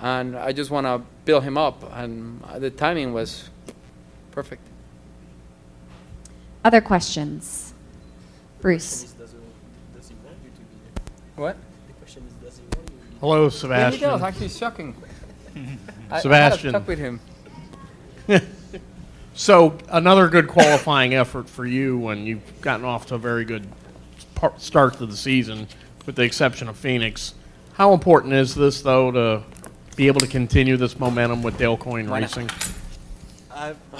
and 0.00 0.34
I 0.36 0.52
just 0.52 0.70
want 0.70 0.86
to 0.86 1.02
build 1.26 1.44
him 1.44 1.58
up, 1.58 1.84
and 1.94 2.42
uh, 2.44 2.58
the 2.58 2.70
timing 2.70 3.12
was 3.12 3.50
perfect. 4.30 4.62
Other 6.64 6.80
questions? 6.80 7.74
Bruce. 8.60 9.14
What? 11.36 11.56
Hello, 13.20 13.44
Yeah, 13.44 13.50
he 13.50 13.56
Sebastian. 13.56 14.00
does. 14.00 14.22
Actually, 14.22 14.48
shocking. 14.48 14.94
I, 16.10 16.20
Sebastian. 16.20 16.74
I 16.74 16.78
had 16.78 16.86
with 16.86 16.98
him. 16.98 17.20
So 19.40 19.78
another 19.88 20.28
good 20.28 20.48
qualifying 20.48 21.14
effort 21.14 21.48
for 21.48 21.64
you, 21.64 22.08
and 22.08 22.26
you've 22.26 22.60
gotten 22.60 22.84
off 22.84 23.06
to 23.06 23.14
a 23.14 23.18
very 23.18 23.46
good 23.46 23.66
par- 24.34 24.52
start 24.58 24.98
to 24.98 25.06
the 25.06 25.16
season, 25.16 25.66
with 26.04 26.16
the 26.16 26.22
exception 26.22 26.68
of 26.68 26.76
Phoenix. 26.76 27.32
How 27.72 27.94
important 27.94 28.34
is 28.34 28.54
this, 28.54 28.82
though, 28.82 29.10
to 29.10 29.42
be 29.96 30.08
able 30.08 30.20
to 30.20 30.26
continue 30.26 30.76
this 30.76 30.98
momentum 30.98 31.42
with 31.42 31.56
Dale 31.56 31.78
Coyne 31.78 32.10
Racing? 32.10 32.50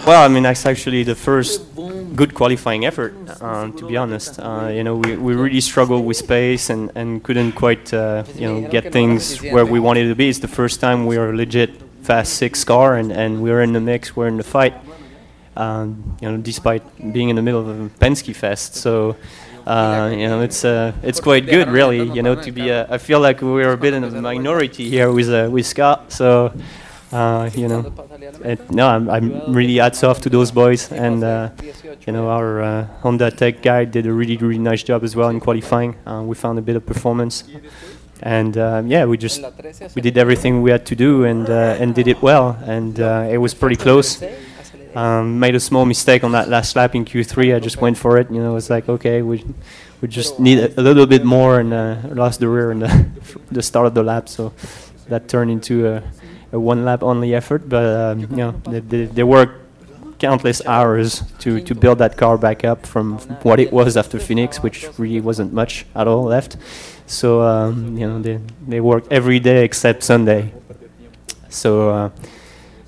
Well, 0.07 0.25
I 0.25 0.29
mean, 0.29 0.45
that's 0.45 0.65
actually 0.65 1.03
the 1.03 1.15
first 1.15 1.63
good 2.17 2.35
qualifying 2.35 2.87
effort, 2.87 3.15
uh, 3.43 3.71
to 3.71 3.87
be 3.87 3.97
honest. 3.97 4.41
Uh, 4.41 4.71
you 4.73 4.83
know, 4.83 4.97
we, 4.97 5.17
we 5.17 5.35
really 5.35 5.61
struggled 5.61 6.07
with 6.07 6.17
space 6.17 6.71
and, 6.71 6.91
and 6.95 7.23
couldn't 7.23 7.53
quite, 7.53 7.93
uh, 7.93 8.25
you 8.35 8.47
know, 8.49 8.69
get 8.69 8.91
things 8.93 9.43
where 9.43 9.67
we 9.67 9.79
wanted 9.79 10.09
to 10.09 10.15
be. 10.15 10.31
It's 10.31 10.39
the 10.39 10.49
first 10.49 10.81
time 10.81 11.05
we 11.05 11.17
are 11.19 11.31
a 11.31 11.37
legit 11.37 11.71
fast 12.03 12.35
six 12.35 12.65
car 12.65 12.97
and, 12.97 13.13
and 13.13 13.43
we're 13.43 13.61
in 13.61 13.75
the 13.75 13.81
mix, 13.81 14.17
we're 14.17 14.29
in 14.29 14.39
the 14.39 14.45
fight, 14.45 14.75
um, 15.57 16.17
you 16.23 16.31
know, 16.31 16.39
despite 16.39 16.83
being 17.13 17.29
in 17.29 17.37
the 17.37 17.43
middle 17.43 17.61
of 17.61 17.69
a 17.69 17.89
Penske 18.01 18.35
Fest. 18.35 18.77
So, 18.77 19.17
uh, 19.67 20.09
you 20.11 20.27
know, 20.27 20.41
it's 20.41 20.65
uh, 20.65 20.93
it's 21.03 21.21
quite 21.21 21.45
good, 21.45 21.69
really. 21.69 22.03
You 22.03 22.23
know, 22.23 22.35
to 22.35 22.51
be. 22.51 22.73
Uh, 22.73 22.87
I 22.89 22.97
feel 22.99 23.21
like 23.21 23.43
we're 23.43 23.73
a 23.73 23.77
bit 23.77 23.93
in 23.93 24.05
a 24.05 24.11
minority 24.23 24.89
here 24.89 25.13
with 25.13 25.29
uh, 25.29 25.51
with 25.51 25.67
Scott. 25.67 26.11
So, 26.13 26.53
uh, 27.13 27.51
you 27.55 27.67
know, 27.67 27.93
it, 28.45 28.71
no, 28.71 28.87
I'm, 28.87 29.11
I'm 29.11 29.53
really 29.53 29.77
hats 29.77 30.05
off 30.05 30.21
to 30.23 30.31
those 30.31 30.53
boys, 30.53 30.93
and 30.93 31.25
uh, 31.25 31.51
you 32.07 32.13
know, 32.13 32.29
our 32.29 32.63
uh, 32.63 32.85
Honda 33.03 33.31
Tech 33.31 33.63
guy 33.63 33.85
did 33.85 34.07
a 34.07 34.13
really 34.13 34.37
really 34.37 34.59
nice 34.59 34.83
job 34.83 35.03
as 35.03 35.17
well 35.17 35.29
in 35.29 35.41
qualifying. 35.41 35.97
Uh, 36.07 36.23
we 36.25 36.37
found 36.37 36.59
a 36.59 36.63
bit 36.63 36.77
of 36.77 36.87
performance, 36.87 37.45
and 38.23 38.57
uh, 38.57 38.83
yeah, 38.87 39.05
we 39.07 39.17
just 39.17 39.43
we 39.97 40.03
did 40.03 40.17
everything 40.19 40.63
we 40.63 40.71
had 40.71 40.87
to 40.87 40.95
do 40.95 41.25
and 41.25 41.51
uh, 41.51 41.77
and 41.81 41.95
did 41.97 42.07
it 42.07 42.23
well, 42.23 42.57
and 42.65 43.01
uh, 43.01 43.27
it 43.29 43.39
was 43.39 43.55
pretty 43.55 43.77
close. 43.77 44.23
Um, 44.95 45.39
made 45.39 45.55
a 45.55 45.61
small 45.61 45.87
mistake 45.87 46.25
on 46.25 46.33
that 46.33 46.49
last 46.49 46.75
lap 46.75 46.95
in 46.95 47.05
Q3. 47.05 47.55
I 47.55 47.61
just 47.61 47.81
went 47.81 47.97
for 47.97 48.19
it. 48.19 48.31
You 48.31 48.41
know, 48.41 48.57
it's 48.57 48.71
like 48.71 48.89
okay, 48.89 49.23
we 49.23 49.45
we 50.01 50.07
just 50.09 50.39
need 50.39 50.59
a, 50.59 50.81
a 50.81 50.83
little 50.83 51.07
bit 51.07 51.25
more 51.25 51.59
and 51.59 51.73
uh, 51.73 51.97
lost 52.11 52.39
the 52.39 52.49
rear 52.49 52.71
in 52.71 52.79
the 52.81 53.07
the 53.51 53.63
start 53.63 53.87
of 53.87 53.95
the 53.95 54.03
lap. 54.05 54.29
So 54.29 54.53
that 55.09 55.29
turned 55.29 55.51
into 55.51 55.89
a, 55.89 56.03
a 56.53 56.59
one 56.59 56.85
lap 56.85 57.03
only 57.03 57.35
effort. 57.35 57.69
But 57.69 57.85
um, 57.85 58.21
you 58.21 58.37
know, 58.37 58.53
they, 58.67 58.81
they, 58.81 59.05
they 59.07 59.23
worked 59.23 59.57
countless 60.19 60.65
hours 60.67 61.23
to 61.41 61.61
to 61.63 61.75
build 61.75 61.99
that 61.99 62.17
car 62.17 62.37
back 62.39 62.65
up 62.65 62.87
from 62.87 63.19
what 63.43 63.59
it 63.59 63.73
was 63.73 63.97
after 63.97 64.19
Phoenix, 64.19 64.63
which 64.63 64.87
really 64.99 65.21
wasn't 65.21 65.53
much 65.53 65.87
at 65.95 66.07
all 66.07 66.25
left. 66.25 66.57
So 67.07 67.43
um, 67.43 67.97
you 67.97 68.07
know, 68.07 68.21
they 68.21 68.41
they 68.67 68.81
worked 68.81 69.13
every 69.13 69.41
day 69.41 69.65
except 69.65 70.03
Sunday. 70.03 70.53
So. 71.49 71.91
Uh, 71.91 72.11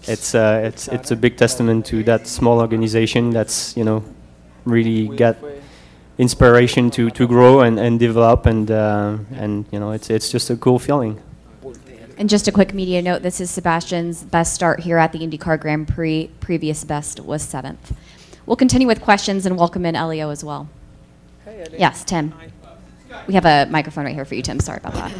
it's 0.08 0.34
uh, 0.34 0.62
it's 0.64 0.88
it's 0.88 1.10
a 1.10 1.16
big 1.16 1.36
testament 1.36 1.86
to 1.86 2.02
that 2.02 2.26
small 2.26 2.58
organization 2.58 3.30
that's 3.30 3.76
you 3.76 3.84
know 3.84 4.02
really 4.64 5.08
got 5.16 5.36
inspiration 6.18 6.90
to, 6.90 7.10
to 7.10 7.26
grow 7.26 7.60
and, 7.60 7.78
and 7.78 7.98
develop 7.98 8.46
and 8.46 8.70
uh, 8.70 9.16
and 9.34 9.66
you 9.70 9.78
know 9.78 9.92
it's 9.92 10.10
it's 10.10 10.30
just 10.30 10.50
a 10.50 10.56
cool 10.56 10.78
feeling. 10.78 11.20
And 12.22 12.30
just 12.30 12.46
a 12.46 12.52
quick 12.52 12.72
media 12.72 13.02
note, 13.02 13.22
this 13.22 13.40
is 13.40 13.50
Sebastian's 13.50 14.22
best 14.22 14.54
start 14.54 14.78
here 14.78 14.96
at 14.96 15.10
the 15.10 15.18
IndyCar 15.18 15.58
Grand 15.58 15.88
Prix. 15.88 16.30
Previous 16.38 16.84
best 16.84 17.18
was 17.18 17.42
seventh. 17.42 17.96
We'll 18.46 18.54
continue 18.54 18.86
with 18.86 19.00
questions 19.00 19.44
and 19.44 19.58
welcome 19.58 19.84
in 19.84 19.96
Helio 19.96 20.30
as 20.30 20.44
well. 20.44 20.68
Yes, 21.76 22.04
Tim. 22.04 22.32
We 23.26 23.34
have 23.34 23.44
a 23.44 23.66
microphone 23.68 24.04
right 24.04 24.14
here 24.14 24.24
for 24.24 24.36
you, 24.36 24.42
Tim. 24.42 24.60
Sorry 24.60 24.78
about 24.78 24.94
that. 24.94 25.12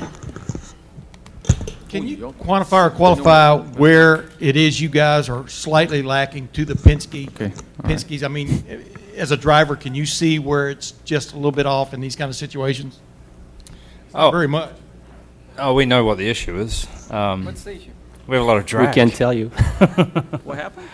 Can 1.89 2.07
you 2.07 2.19
quantify 2.19 2.87
or 2.87 2.91
qualify 2.91 3.57
where 3.57 4.31
it 4.39 4.55
is 4.55 4.81
you 4.81 4.89
guys 4.89 5.29
are 5.29 5.49
slightly 5.49 6.03
lacking 6.03 6.51
to 6.53 6.65
the 6.65 6.75
Penske? 6.75 7.27
Okay, 7.31 7.47
all 7.47 7.51
right. 7.51 7.97
Penske's, 7.97 8.23
I 8.23 8.29
mean, 8.29 8.65
as 9.17 9.33
a 9.33 9.37
driver, 9.37 9.75
can 9.75 9.97
you 9.97 10.07
see 10.07 10.39
where 10.39 10.71
it's 10.71 10.93
just 11.05 11.33
a 11.33 11.35
little 11.35 11.51
bit 11.51 11.67
off 11.67 11.95
in 11.95 12.01
these 12.01 12.15
kind 12.15 12.29
of 12.29 12.37
situations? 12.37 13.01
Oh. 14.15 14.31
Very 14.31 14.47
much. 14.47 14.71
Oh, 15.59 15.75
we 15.75 15.85
know 15.87 16.05
what 16.05 16.19
the 16.19 16.29
issue 16.29 16.59
is. 16.59 16.87
Um, 17.11 17.45
What's 17.45 17.65
the 17.65 17.77
issue? 17.77 17.91
we 18.27 18.37
have 18.37 18.45
a 18.45 18.47
lot 18.47 18.57
of 18.57 18.67
drag. 18.67 18.89
We 18.89 18.95
can't 18.95 19.15
tell 19.15 19.33
you. 19.33 19.49
What 20.45 20.59
happened? 20.59 20.89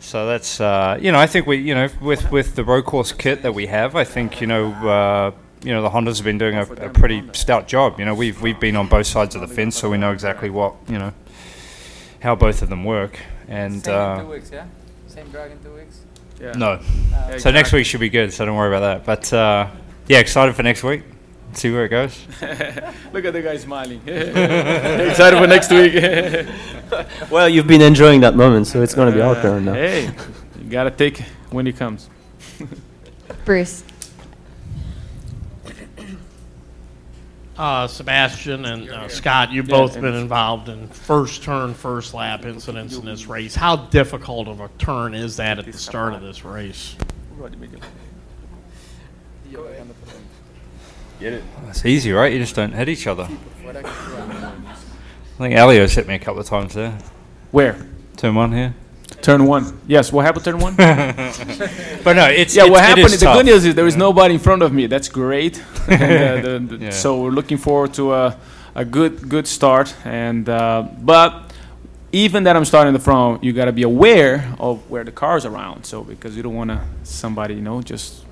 So 0.00 0.26
that's 0.26 0.60
uh, 0.60 0.98
you 1.00 1.12
know 1.12 1.18
I 1.18 1.26
think 1.26 1.46
we 1.46 1.56
you 1.58 1.74
know 1.74 1.88
with 2.00 2.30
with 2.30 2.56
the 2.56 2.64
road 2.64 2.84
course 2.86 3.12
kit 3.12 3.42
that 3.42 3.52
we 3.52 3.66
have 3.66 3.94
I 3.94 4.04
think 4.04 4.40
you 4.40 4.46
know 4.46 4.72
uh, 4.72 5.30
you 5.62 5.72
know 5.72 5.82
the 5.82 5.90
Hondas 5.90 6.16
have 6.16 6.24
been 6.24 6.38
doing 6.38 6.56
a, 6.56 6.62
a 6.62 6.88
pretty 6.88 7.22
stout 7.34 7.68
job. 7.68 7.98
You 7.98 8.06
know 8.06 8.14
we've 8.14 8.40
we've 8.40 8.58
been 8.58 8.76
on 8.76 8.88
both 8.88 9.06
sides 9.06 9.34
of 9.34 9.42
the 9.42 9.46
fence, 9.48 9.76
so 9.76 9.90
we 9.90 9.98
know 9.98 10.12
exactly 10.12 10.48
what 10.48 10.74
you 10.88 10.98
know 10.98 11.12
how 12.20 12.34
both 12.34 12.62
of 12.62 12.70
them 12.70 12.84
work. 12.84 13.18
And 13.48 13.84
Same 13.84 13.94
in 13.94 14.00
uh, 14.00 14.22
two 14.22 14.28
weeks, 14.28 14.50
yeah? 14.50 14.66
Same 15.06 15.28
drag 15.30 15.50
in 15.52 15.62
two 15.62 15.74
weeks? 15.74 16.00
Yeah. 16.40 16.52
no, 16.52 16.80
so 17.36 17.50
next 17.50 17.72
week 17.72 17.84
should 17.84 18.00
be 18.00 18.08
good. 18.08 18.32
So 18.32 18.46
don't 18.46 18.56
worry 18.56 18.74
about 18.74 19.04
that. 19.04 19.04
But 19.04 19.32
uh, 19.32 19.68
yeah, 20.08 20.18
excited 20.18 20.54
for 20.56 20.62
next 20.62 20.82
week. 20.82 21.02
See 21.52 21.70
where 21.72 21.84
it 21.84 21.88
goes. 21.88 22.26
Look 23.12 23.24
at 23.24 23.32
the 23.32 23.42
guy 23.42 23.56
smiling. 23.56 24.00
Excited 24.06 25.38
for 25.38 25.46
next 25.46 25.70
week. 25.70 25.94
well, 27.30 27.48
you've 27.48 27.66
been 27.66 27.82
enjoying 27.82 28.20
that 28.20 28.36
moment, 28.36 28.66
so 28.66 28.82
it's 28.82 28.94
going 28.94 29.10
to 29.10 29.14
be 29.14 29.22
out 29.22 29.42
there 29.42 29.60
now. 29.60 29.72
Hey, 29.72 30.10
you 30.62 30.70
gotta 30.70 30.90
take 30.90 31.18
when 31.50 31.66
it 31.66 31.76
comes. 31.76 32.08
Bruce. 33.44 33.84
Uh, 37.56 37.86
Sebastian 37.86 38.64
and 38.64 38.88
uh, 38.88 39.08
Scott, 39.08 39.52
you've 39.52 39.66
both 39.66 40.00
been 40.00 40.14
involved 40.14 40.70
in 40.70 40.88
first 40.88 41.42
turn, 41.42 41.74
first 41.74 42.14
lap 42.14 42.46
incidents 42.46 42.96
in 42.96 43.04
this 43.04 43.26
race. 43.26 43.54
How 43.54 43.76
difficult 43.76 44.48
of 44.48 44.60
a 44.60 44.68
turn 44.78 45.14
is 45.14 45.36
that 45.36 45.58
at 45.58 45.66
the 45.66 45.72
start 45.74 46.14
of 46.14 46.22
this 46.22 46.42
race? 46.42 46.96
Get 51.20 51.34
it? 51.34 51.44
It's 51.68 51.84
easy, 51.84 52.12
right? 52.12 52.32
You 52.32 52.38
just 52.38 52.54
don't 52.56 52.72
hit 52.72 52.88
each 52.88 53.06
other. 53.06 53.28
I 53.66 53.72
think 55.38 55.54
Helio's 55.54 55.94
hit 55.94 56.06
me 56.08 56.14
a 56.14 56.18
couple 56.18 56.40
of 56.40 56.46
times 56.46 56.74
there. 56.74 56.96
Where? 57.50 57.76
Turn 58.16 58.34
one 58.34 58.52
here. 58.52 58.74
Turn 59.22 59.44
one. 59.46 59.78
Yes. 59.86 60.12
What 60.12 60.24
happened? 60.24 60.44
Turn 60.44 60.58
one. 60.58 60.74
But 62.02 62.16
no, 62.16 62.26
it's 62.28 62.56
yeah. 62.56 62.62
it's, 62.64 62.70
what 62.70 62.80
happened? 62.80 63.06
is 63.06 63.20
The 63.20 63.26
tough. 63.26 63.36
good 63.36 63.46
news 63.46 63.64
is 63.66 63.74
there 63.74 63.86
is 63.86 63.96
nobody 63.96 64.34
in 64.34 64.40
front 64.40 64.62
of 64.62 64.72
me. 64.72 64.86
That's 64.86 65.08
great. 65.08 65.62
and, 65.88 66.46
uh, 66.46 66.48
the, 66.58 66.76
the- 66.76 66.84
Yeah. 66.86 66.90
So 66.90 67.22
we're 67.22 67.30
looking 67.30 67.58
forward 67.58 67.92
to 67.94 68.14
a, 68.14 68.36
a 68.74 68.84
good 68.84 69.28
good 69.28 69.46
start. 69.46 69.94
And 70.06 70.48
uh, 70.48 70.84
but 71.02 71.52
even 72.12 72.44
that 72.44 72.56
I'm 72.56 72.64
starting 72.64 72.94
the 72.94 72.98
front, 72.98 73.44
you 73.44 73.52
got 73.52 73.66
to 73.66 73.72
be 73.72 73.82
aware 73.82 74.54
of 74.58 74.88
where 74.90 75.04
the 75.04 75.12
cars 75.12 75.44
around. 75.44 75.84
So 75.84 76.02
because 76.02 76.34
you 76.36 76.42
don't 76.42 76.54
want 76.56 76.70
to 76.70 76.80
somebody 77.02 77.54
you 77.54 77.62
know 77.62 77.82
just 77.82 78.24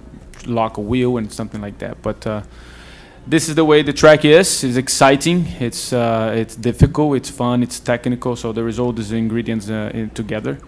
lock 0.47 0.79
a 0.79 0.81
wheel 0.81 1.19
and 1.19 1.31
something 1.31 1.61
like 1.61 1.79
that. 1.81 2.01
But 2.01 2.27
uh, 2.27 2.43
this 3.29 3.49
is 3.49 3.55
the 3.55 3.65
way 3.65 3.83
the 3.83 3.93
track 3.93 4.25
is. 4.25 4.65
It's 4.65 4.77
exciting. 4.77 5.47
It's 5.61 5.93
uh, 5.93 6.33
it's 6.35 6.57
difficult. 6.57 7.17
It's 7.17 7.31
fun. 7.31 7.63
It's 7.63 7.79
technical. 7.79 8.37
So 8.37 8.53
there 8.53 8.69
is 8.69 8.79
all 8.79 8.93
these 8.93 9.13
ingredients 9.13 9.69
uh, 9.69 9.91
in, 9.93 10.11
together. 10.11 10.59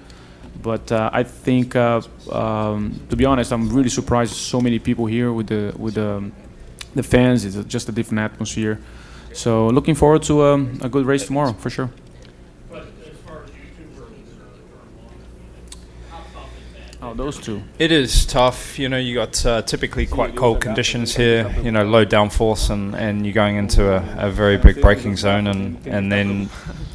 But 0.62 0.92
uh, 0.92 1.08
I 1.12 1.22
think, 1.22 1.74
uh, 1.74 2.02
um, 2.30 3.00
to 3.08 3.16
be 3.16 3.24
honest, 3.24 3.50
I'm 3.50 3.70
really 3.70 3.88
surprised. 3.88 4.34
So 4.34 4.60
many 4.60 4.78
people 4.78 5.06
here 5.06 5.32
with 5.32 5.46
the 5.46 5.72
with 5.78 5.94
the 5.94 6.30
the 6.94 7.02
fans. 7.02 7.44
It's 7.44 7.56
just 7.66 7.88
a 7.88 7.92
different 7.92 8.20
atmosphere. 8.20 8.78
So 9.32 9.68
looking 9.68 9.94
forward 9.94 10.22
to 10.24 10.42
um, 10.44 10.78
a 10.82 10.88
good 10.88 11.06
race 11.06 11.24
tomorrow 11.26 11.52
for 11.54 11.70
sure. 11.70 11.90
Oh, 17.10 17.14
those 17.14 17.40
two. 17.40 17.60
It 17.80 17.90
is 17.90 18.24
tough. 18.24 18.78
You 18.78 18.88
know, 18.88 18.96
you 18.96 19.16
got 19.16 19.44
uh, 19.44 19.62
typically 19.62 20.06
quite 20.06 20.36
cold 20.36 20.60
conditions 20.60 21.16
here. 21.16 21.52
You 21.60 21.72
know, 21.72 21.84
low 21.84 22.06
downforce, 22.06 22.70
and, 22.70 22.94
and 22.94 23.26
you're 23.26 23.34
going 23.34 23.56
into 23.56 23.92
a, 23.92 24.28
a 24.28 24.30
very 24.30 24.56
big 24.56 24.80
braking 24.80 25.16
zone, 25.16 25.48
and, 25.48 25.84
and 25.88 26.12
then, 26.12 26.48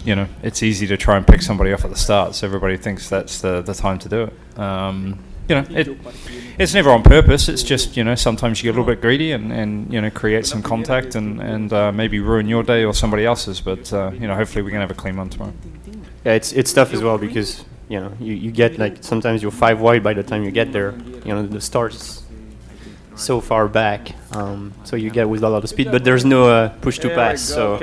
you 0.06 0.16
know, 0.16 0.26
it's 0.42 0.64
easy 0.64 0.88
to 0.88 0.96
try 0.96 1.18
and 1.18 1.28
pick 1.28 1.42
somebody 1.42 1.74
off 1.74 1.84
at 1.84 1.92
the 1.92 1.98
start. 1.98 2.34
So 2.34 2.48
everybody 2.48 2.78
thinks 2.78 3.10
that's 3.10 3.42
the, 3.42 3.62
the 3.62 3.74
time 3.74 4.00
to 4.00 4.08
do 4.08 4.24
it. 4.24 4.58
Um, 4.58 5.20
you 5.50 5.56
know, 5.56 5.66
it, 5.70 5.98
it's 6.58 6.74
never 6.74 6.92
on 6.92 7.04
purpose. 7.04 7.50
It's 7.50 7.62
just 7.62 7.98
you 7.98 8.06
know 8.06 8.16
sometimes 8.16 8.64
you 8.64 8.72
get 8.72 8.78
a 8.78 8.80
little 8.80 8.96
bit 8.96 9.02
greedy 9.02 9.34
and, 9.34 9.52
and 9.52 9.92
you 9.92 10.00
know 10.00 10.10
create 10.10 10.46
some 10.46 10.64
contact 10.64 11.16
and 11.16 11.42
and 11.42 11.74
uh, 11.74 11.92
maybe 11.92 12.22
ruin 12.22 12.48
your 12.48 12.64
day 12.64 12.86
or 12.86 12.94
somebody 12.94 13.26
else's. 13.26 13.60
But 13.60 13.92
uh, 13.92 14.12
you 14.14 14.28
know, 14.28 14.36
hopefully 14.36 14.62
we 14.62 14.72
can 14.72 14.80
have 14.80 14.92
a 14.92 14.96
clean 14.96 15.18
one 15.18 15.30
tomorrow. 15.30 15.54
Yeah, 16.24 16.34
it's 16.34 16.54
it's 16.54 16.72
tough 16.72 16.94
as 16.94 17.04
well 17.04 17.18
because 17.18 17.66
you 17.90 18.00
know 18.00 18.12
you, 18.20 18.34
you 18.34 18.52
get 18.52 18.78
like 18.78 19.04
sometimes 19.04 19.42
you're 19.42 19.52
five 19.52 19.80
wide 19.80 20.04
by 20.04 20.14
the 20.14 20.24
time 20.24 20.44
you 20.44 20.52
get 20.52 20.72
there. 20.72 20.94
You 21.26 21.34
know 21.34 21.46
the 21.46 21.62
start's 21.62 22.24
so 23.16 23.40
far 23.40 23.68
back, 23.68 24.14
um, 24.36 24.74
so 24.84 24.96
you 24.96 25.10
get 25.10 25.30
with 25.30 25.44
a 25.44 25.50
lot 25.50 25.64
of 25.64 25.70
speed, 25.70 25.90
but 25.92 26.04
there's 26.04 26.26
no 26.26 26.50
uh, 26.50 26.70
push 26.82 27.00
to 27.00 27.10
pass, 27.10 27.42
so 27.42 27.78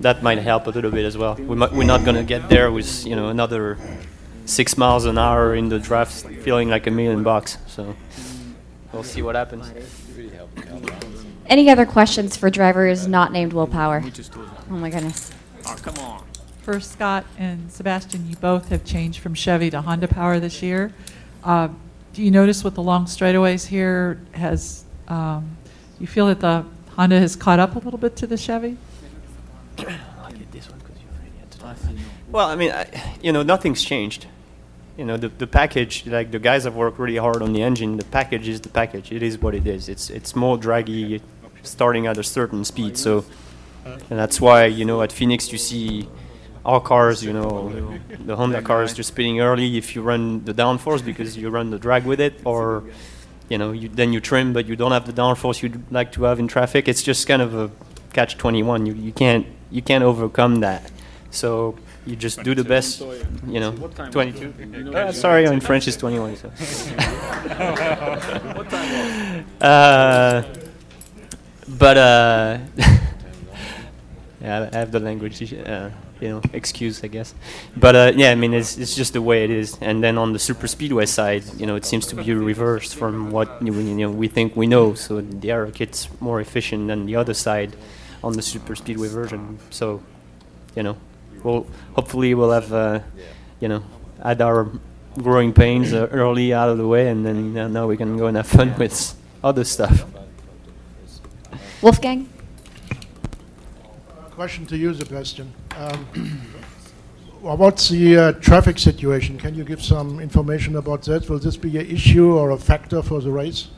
that 0.00 0.22
might 0.22 0.38
help 0.38 0.66
a 0.66 0.70
little 0.70 0.90
bit 0.90 1.04
as 1.04 1.16
well. 1.16 1.34
We 1.36 1.54
might, 1.54 1.72
we're 1.72 1.84
not 1.84 2.04
gonna 2.04 2.24
get 2.24 2.48
there 2.48 2.72
with 2.72 3.06
you 3.06 3.14
know 3.14 3.28
another 3.28 3.78
six 4.46 4.76
miles 4.76 5.04
an 5.04 5.18
hour 5.18 5.54
in 5.54 5.68
the 5.68 5.78
draft, 5.78 6.26
feeling 6.42 6.68
like 6.68 6.86
a 6.86 6.90
million 6.90 7.22
bucks. 7.22 7.58
So 7.66 7.94
we'll 8.92 9.04
see 9.04 9.22
what 9.22 9.36
happens. 9.36 9.70
Any 11.46 11.68
other 11.68 11.86
questions 11.86 12.36
for 12.36 12.48
drivers 12.50 13.06
not 13.06 13.32
named 13.32 13.52
Will 13.52 13.66
Power? 13.66 14.02
Oh 14.70 14.74
my 14.74 14.90
goodness. 14.90 15.32
For 16.62 16.78
Scott 16.78 17.24
and 17.38 17.72
Sebastian, 17.72 18.28
you 18.28 18.36
both 18.36 18.68
have 18.68 18.84
changed 18.84 19.20
from 19.20 19.34
Chevy 19.34 19.70
to 19.70 19.80
Honda 19.80 20.06
Power 20.08 20.38
this 20.38 20.62
year. 20.62 20.92
Uh, 21.42 21.68
Do 22.12 22.22
you 22.22 22.30
notice 22.30 22.62
with 22.62 22.74
the 22.74 22.82
long 22.82 23.06
straightaways 23.06 23.66
here, 23.66 24.20
has, 24.32 24.84
um, 25.08 25.56
you 25.98 26.06
feel 26.06 26.26
that 26.26 26.40
the 26.40 26.64
Honda 26.96 27.18
has 27.18 27.34
caught 27.34 27.58
up 27.58 27.76
a 27.76 27.78
little 27.78 27.98
bit 27.98 28.14
to 28.16 28.26
the 28.26 28.36
Chevy? 28.36 28.76
Well, 32.30 32.46
I 32.48 32.56
mean, 32.56 32.72
I, 32.72 33.16
you 33.22 33.32
know, 33.32 33.42
nothing's 33.42 33.82
changed. 33.82 34.26
You 34.98 35.04
know, 35.06 35.16
the, 35.16 35.28
the 35.28 35.46
package, 35.46 36.06
like 36.06 36.30
the 36.30 36.38
guys 36.38 36.64
have 36.64 36.74
worked 36.74 36.98
really 36.98 37.16
hard 37.16 37.42
on 37.42 37.52
the 37.54 37.62
engine. 37.62 37.96
The 37.96 38.04
package 38.04 38.48
is 38.48 38.60
the 38.60 38.68
package. 38.68 39.12
It 39.12 39.22
is 39.22 39.38
what 39.38 39.54
it 39.54 39.66
is. 39.66 39.88
It's 39.88 40.10
it's 40.10 40.36
more 40.36 40.58
draggy, 40.58 41.22
starting 41.62 42.06
at 42.06 42.18
a 42.18 42.22
certain 42.22 42.64
speed. 42.66 42.98
So, 42.98 43.24
and 44.10 44.18
that's 44.18 44.40
why 44.42 44.66
you 44.66 44.84
know 44.84 45.00
at 45.00 45.10
Phoenix 45.10 45.50
you 45.52 45.58
see 45.58 46.08
our 46.64 46.80
cars, 46.80 47.24
you 47.24 47.32
know, 47.32 47.98
the 48.26 48.36
Honda 48.36 48.62
cars 48.62 48.92
just 48.92 49.08
spinning 49.08 49.40
early 49.40 49.76
if 49.76 49.94
you 49.94 50.02
run 50.02 50.44
the 50.44 50.54
downforce 50.54 51.04
because 51.04 51.36
you 51.36 51.48
run 51.50 51.70
the 51.70 51.78
drag 51.78 52.04
with 52.04 52.20
it, 52.20 52.40
or 52.44 52.84
you 53.48 53.58
know, 53.58 53.72
you, 53.72 53.88
then 53.88 54.12
you 54.12 54.20
trim 54.20 54.52
but 54.52 54.66
you 54.66 54.76
don't 54.76 54.92
have 54.92 55.06
the 55.06 55.12
downforce 55.12 55.62
you'd 55.62 55.90
like 55.90 56.12
to 56.12 56.24
have 56.24 56.38
in 56.38 56.48
traffic. 56.48 56.88
It's 56.88 57.02
just 57.02 57.26
kind 57.26 57.42
of 57.42 57.54
a 57.54 57.70
catch 58.12 58.36
21. 58.36 58.86
You 58.86 58.94
you 58.94 59.12
can't 59.12 59.46
you 59.70 59.82
can't 59.82 60.04
overcome 60.04 60.60
that. 60.60 60.90
So 61.30 61.76
you 62.06 62.16
just 62.16 62.42
do 62.42 62.54
the 62.54 62.64
best, 62.64 63.00
you 63.46 63.60
know. 63.60 63.72
22. 63.72 64.94
Uh, 64.94 65.12
sorry, 65.12 65.44
in 65.44 65.60
French 65.60 65.86
it's 65.86 65.96
21. 65.98 66.36
So. 66.36 66.48
uh, 69.60 70.42
but 71.78 71.96
uh, 71.96 72.58
yeah, 74.40 74.70
I 74.72 74.76
have 74.76 74.90
the 74.90 75.00
language, 75.00 75.52
uh, 75.52 75.90
you 76.20 76.28
know, 76.28 76.42
excuse, 76.52 77.02
I 77.02 77.08
guess. 77.08 77.34
But 77.76 77.96
uh, 77.96 78.12
yeah, 78.14 78.30
I 78.30 78.34
mean, 78.34 78.54
it's, 78.54 78.76
it's 78.76 78.94
just 78.94 79.12
the 79.12 79.22
way 79.22 79.44
it 79.44 79.50
is. 79.50 79.78
And 79.80 80.02
then 80.02 80.18
on 80.18 80.32
the 80.32 80.38
super 80.38 80.66
speedway 80.66 81.06
side, 81.06 81.44
you 81.56 81.66
know, 81.66 81.76
it 81.76 81.84
seems 81.84 82.06
to 82.08 82.16
be 82.16 82.32
reversed 82.34 82.94
from 82.96 83.30
what 83.30 83.60
you 83.62 83.72
know 83.72 84.10
we 84.10 84.28
think 84.28 84.56
we 84.56 84.66
know. 84.66 84.94
So 84.94 85.20
the 85.20 85.50
aero 85.50 85.70
kit's 85.70 86.08
more 86.20 86.40
efficient 86.40 86.88
than 86.88 87.06
the 87.06 87.16
other 87.16 87.34
side 87.34 87.76
on 88.22 88.34
the 88.34 88.42
super 88.42 88.76
speedway 88.76 89.08
version. 89.08 89.58
So, 89.70 90.02
you 90.76 90.82
know, 90.82 90.96
we'll 91.42 91.66
hopefully 91.94 92.34
we'll 92.34 92.52
have, 92.52 92.72
uh, 92.72 93.00
you 93.60 93.68
know, 93.68 93.82
had 94.22 94.40
our 94.40 94.70
growing 95.18 95.52
pains 95.52 95.92
uh, 95.92 96.08
early 96.10 96.52
out 96.52 96.68
of 96.68 96.78
the 96.78 96.86
way, 96.86 97.08
and 97.08 97.24
then 97.24 97.56
uh, 97.56 97.68
now 97.68 97.86
we 97.86 97.96
can 97.96 98.16
go 98.16 98.26
and 98.26 98.36
have 98.36 98.46
fun 98.46 98.76
with 98.78 99.14
other 99.42 99.64
stuff. 99.64 100.04
Wolfgang? 101.82 102.28
Question 104.32 104.66
to 104.66 104.76
you, 104.76 104.94
Sebastian. 104.94 105.52
Um, 105.80 106.06
well, 107.40 107.56
what's 107.56 107.88
the 107.88 108.16
uh, 108.16 108.32
traffic 108.32 108.78
situation? 108.78 109.38
Can 109.38 109.54
you 109.54 109.64
give 109.64 109.82
some 109.82 110.20
information 110.20 110.76
about 110.76 111.02
that? 111.04 111.28
Will 111.28 111.38
this 111.38 111.56
be 111.56 111.78
an 111.78 111.86
issue 111.86 112.34
or 112.34 112.50
a 112.50 112.58
factor 112.58 113.02
for 113.02 113.20
the 113.20 113.30
race? 113.30 113.68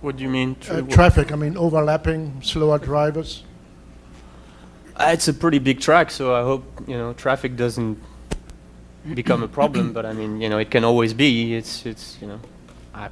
What 0.00 0.16
do 0.16 0.22
you 0.22 0.30
mean? 0.30 0.54
Uh, 0.70 0.82
traffic, 0.82 1.32
I 1.32 1.36
mean 1.36 1.56
overlapping, 1.56 2.40
slower 2.42 2.78
drivers. 2.78 3.42
Uh, 4.94 5.10
it's 5.12 5.26
a 5.26 5.34
pretty 5.34 5.58
big 5.58 5.80
track, 5.80 6.12
so 6.12 6.34
I 6.34 6.42
hope 6.42 6.64
you 6.86 6.96
know 6.96 7.12
traffic 7.14 7.56
doesn't 7.56 8.00
become 9.12 9.42
a 9.42 9.48
problem. 9.48 9.92
But 9.92 10.06
I 10.06 10.12
mean, 10.12 10.40
you 10.40 10.48
know, 10.48 10.58
it 10.58 10.70
can 10.70 10.84
always 10.84 11.14
be. 11.14 11.56
It's 11.56 11.84
it's 11.84 12.16
you 12.20 12.28
know, 12.28 12.40
I, 12.94 13.08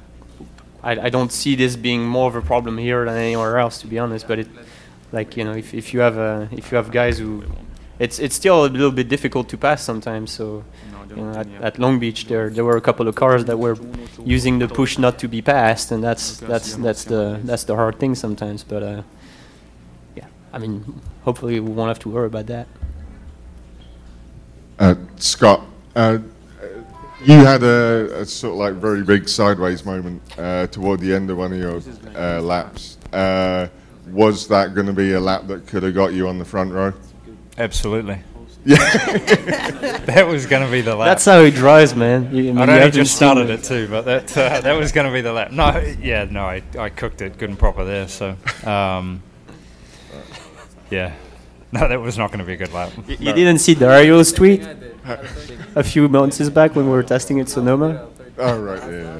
I 0.81 0.91
I 1.07 1.09
don't 1.09 1.31
see 1.31 1.55
this 1.55 1.75
being 1.75 2.05
more 2.05 2.29
of 2.29 2.35
a 2.35 2.41
problem 2.41 2.77
here 2.77 3.03
than 3.03 3.17
anywhere 3.17 3.57
else, 3.57 3.81
to 3.81 3.87
be 3.87 3.99
honest. 3.99 4.25
But 4.27 4.39
it, 4.39 4.47
like 5.11 5.35
you 5.35 5.43
know, 5.43 5.53
if 5.53 5.73
if 5.73 5.93
you 5.93 5.99
have 5.99 6.17
a 6.17 6.47
if 6.53 6.71
you 6.71 6.77
have 6.77 6.89
guys 6.89 7.19
who, 7.19 7.43
it's 7.99 8.19
it's 8.19 8.35
still 8.35 8.65
a 8.65 8.69
little 8.69 8.91
bit 8.91 9.07
difficult 9.09 9.49
to 9.49 9.57
pass 9.57 9.83
sometimes. 9.83 10.31
So. 10.31 10.63
You 11.09 11.23
know, 11.23 11.31
at, 11.31 11.47
at 11.61 11.79
Long 11.79 11.99
Beach, 11.99 12.25
there 12.25 12.49
there 12.49 12.65
were 12.65 12.75
a 12.75 12.81
couple 12.81 13.07
of 13.07 13.15
cars 13.15 13.45
that 13.45 13.57
were 13.57 13.77
using 14.25 14.59
the 14.59 14.67
push 14.67 14.97
not 14.99 15.17
to 15.19 15.27
be 15.27 15.41
passed, 15.41 15.91
and 15.91 16.03
that's 16.03 16.37
that's 16.37 16.75
that's 16.75 17.05
the 17.05 17.39
that's 17.43 17.63
the 17.63 17.75
hard 17.75 17.97
thing 17.97 18.13
sometimes. 18.13 18.63
But 18.63 18.83
uh, 18.83 19.01
yeah, 20.15 20.25
I 20.51 20.59
mean, 20.59 21.01
hopefully 21.23 21.59
we 21.61 21.71
won't 21.71 21.87
have 21.87 21.99
to 21.99 22.09
worry 22.09 22.27
about 22.27 22.47
that. 22.47 22.67
Uh, 24.77 24.95
Scott, 25.15 25.65
uh, 25.95 26.19
you 27.23 27.33
had 27.33 27.63
a, 27.63 28.21
a, 28.21 28.25
sort 28.25 28.53
of 28.53 28.59
like 28.59 28.73
very 28.75 29.03
big 29.03 29.27
sideways 29.27 29.83
moment 29.83 30.21
uh, 30.37 30.67
toward 30.67 30.99
the 30.99 31.13
end 31.13 31.29
of 31.31 31.37
one 31.37 31.51
of 31.51 31.59
your 31.59 31.81
uh, 32.15 32.41
laps. 32.41 32.97
Uh, 33.11 33.67
was 34.11 34.47
that 34.47 34.75
going 34.75 34.87
to 34.87 34.93
be 34.93 35.13
a 35.13 35.19
lap 35.19 35.47
that 35.47 35.65
could 35.67 35.83
have 35.83 35.95
got 35.95 36.13
you 36.13 36.27
on 36.27 36.37
the 36.37 36.45
front 36.45 36.71
row? 36.71 36.93
Absolutely. 37.57 38.19
Yeah. 38.65 38.75
that 40.05 40.27
was 40.27 40.45
going 40.45 40.65
to 40.65 40.71
be 40.71 40.81
the 40.81 40.93
lap. 40.95 41.07
That's 41.07 41.25
how 41.25 41.43
he 41.43 41.51
drives, 41.51 41.95
man. 41.95 42.35
You, 42.35 42.49
I 42.49 42.53
mean, 42.53 42.57
I'd 42.57 42.57
you 42.57 42.61
only 42.61 42.73
haven't 42.73 42.91
just 42.93 43.15
started 43.15 43.49
it. 43.49 43.59
it 43.61 43.63
too, 43.63 43.87
but 43.89 44.03
that 44.05 44.37
uh, 44.37 44.61
that 44.61 44.73
was 44.73 44.91
going 44.91 45.07
to 45.07 45.13
be 45.13 45.21
the 45.21 45.31
lap. 45.31 45.51
No, 45.51 45.77
yeah, 46.01 46.25
no, 46.29 46.41
I, 46.45 46.61
I 46.77 46.89
cooked 46.89 47.21
it 47.21 47.37
good 47.37 47.49
and 47.49 47.57
proper 47.57 47.85
there. 47.85 48.07
So, 48.09 48.35
um, 48.65 49.23
yeah, 50.91 51.13
no, 51.71 51.87
that 51.87 52.01
was 52.01 52.17
not 52.17 52.27
going 52.31 52.39
to 52.39 52.45
be 52.45 52.53
a 52.53 52.57
good 52.57 52.73
lap. 52.73 52.91
Y- 53.07 53.15
You 53.19 53.33
didn't 53.33 53.59
see 53.59 53.73
Dario's 53.75 54.33
tweet 54.33 54.67
a 55.75 55.83
few 55.83 56.09
months 56.09 56.49
back 56.49 56.75
when 56.75 56.85
we 56.85 56.91
were 56.91 57.03
testing 57.03 57.39
at 57.39 57.47
Sonoma? 57.49 58.09
Oh, 58.37 58.59
right, 58.59 58.91
yeah. 58.91 59.19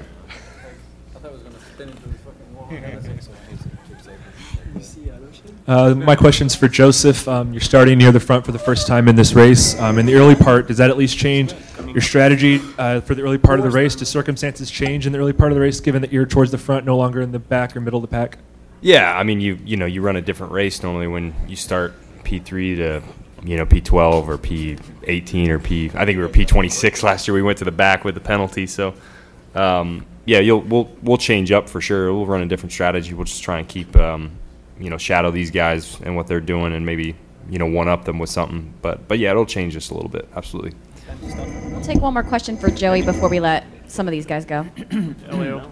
Uh, 5.67 5.93
my 5.93 6.15
question's 6.15 6.55
for 6.55 6.69
Josef. 6.69 7.27
Um, 7.27 7.51
you're 7.51 7.59
starting 7.59 7.97
near 7.97 8.13
the 8.13 8.21
front 8.21 8.45
for 8.45 8.53
the 8.53 8.59
first 8.59 8.87
time 8.87 9.09
in 9.09 9.17
this 9.17 9.33
race. 9.33 9.77
Um, 9.81 9.99
in 9.99 10.05
the 10.05 10.15
early 10.15 10.35
part, 10.35 10.67
does 10.67 10.77
that 10.77 10.89
at 10.89 10.97
least 10.97 11.17
change 11.17 11.53
your 11.87 11.99
strategy 11.99 12.61
uh, 12.77 13.01
for 13.01 13.15
the 13.15 13.21
early 13.21 13.37
part 13.37 13.59
of 13.59 13.65
the 13.65 13.71
race? 13.71 13.93
Do 13.93 14.05
circumstances 14.05 14.71
change 14.71 15.05
in 15.05 15.11
the 15.11 15.19
early 15.19 15.33
part 15.33 15.51
of 15.51 15.55
the 15.55 15.61
race, 15.61 15.81
given 15.81 16.01
that 16.03 16.13
you're 16.13 16.25
towards 16.25 16.51
the 16.51 16.57
front, 16.57 16.85
no 16.85 16.95
longer 16.95 17.19
in 17.19 17.33
the 17.33 17.39
back 17.39 17.75
or 17.75 17.81
middle 17.81 18.01
of 18.01 18.09
the 18.09 18.15
pack? 18.15 18.37
Yeah, 18.79 19.17
I 19.17 19.23
mean, 19.23 19.41
you 19.41 19.59
you 19.65 19.75
know, 19.75 19.85
you 19.85 20.01
run 20.01 20.15
a 20.15 20.21
different 20.21 20.53
race 20.53 20.81
normally 20.81 21.07
when 21.07 21.35
you 21.49 21.57
start 21.57 21.93
P3 22.23 22.77
to 22.77 23.03
you 23.43 23.57
know 23.57 23.65
P12 23.65 24.27
or 24.27 24.37
P18 24.37 25.49
or 25.49 25.59
P. 25.59 25.91
I 25.95 26.05
think 26.05 26.15
we 26.15 26.23
were 26.23 26.29
P26 26.29 27.03
last 27.03 27.27
year. 27.27 27.35
We 27.35 27.41
went 27.41 27.57
to 27.57 27.65
the 27.65 27.71
back 27.71 28.05
with 28.05 28.15
the 28.15 28.21
penalty, 28.21 28.67
so 28.67 28.93
um, 29.53 30.05
yeah, 30.23 30.39
you'll 30.39 30.61
we'll 30.61 30.89
we'll 31.01 31.17
change 31.17 31.51
up 31.51 31.67
for 31.67 31.81
sure. 31.81 32.13
We'll 32.13 32.25
run 32.25 32.41
a 32.41 32.45
different 32.45 32.71
strategy. 32.71 33.13
We'll 33.13 33.25
just 33.25 33.43
try 33.43 33.59
and 33.59 33.67
keep 33.67 33.93
um, 33.97 34.31
you 34.79 34.89
know 34.89 34.97
shadow 34.97 35.31
these 35.31 35.51
guys 35.51 35.99
and 36.01 36.15
what 36.15 36.27
they're 36.27 36.41
doing, 36.41 36.73
and 36.73 36.85
maybe 36.85 37.15
you 37.49 37.59
know 37.59 37.65
one 37.65 37.87
up 37.87 38.05
them 38.05 38.19
with 38.19 38.29
something. 38.29 38.73
But 38.81 39.07
but 39.07 39.19
yeah, 39.19 39.31
it'll 39.31 39.45
change 39.45 39.73
just 39.73 39.91
a 39.91 39.93
little 39.93 40.09
bit. 40.09 40.27
Absolutely. 40.35 40.73
We'll 41.71 41.81
take 41.81 42.01
one 42.01 42.13
more 42.13 42.23
question 42.23 42.57
for 42.57 42.69
Joey 42.69 43.01
before 43.01 43.29
we 43.29 43.39
let 43.39 43.65
some 43.87 44.07
of 44.07 44.11
these 44.11 44.25
guys 44.25 44.45
go. 44.45 44.63
Helio, 45.29 45.71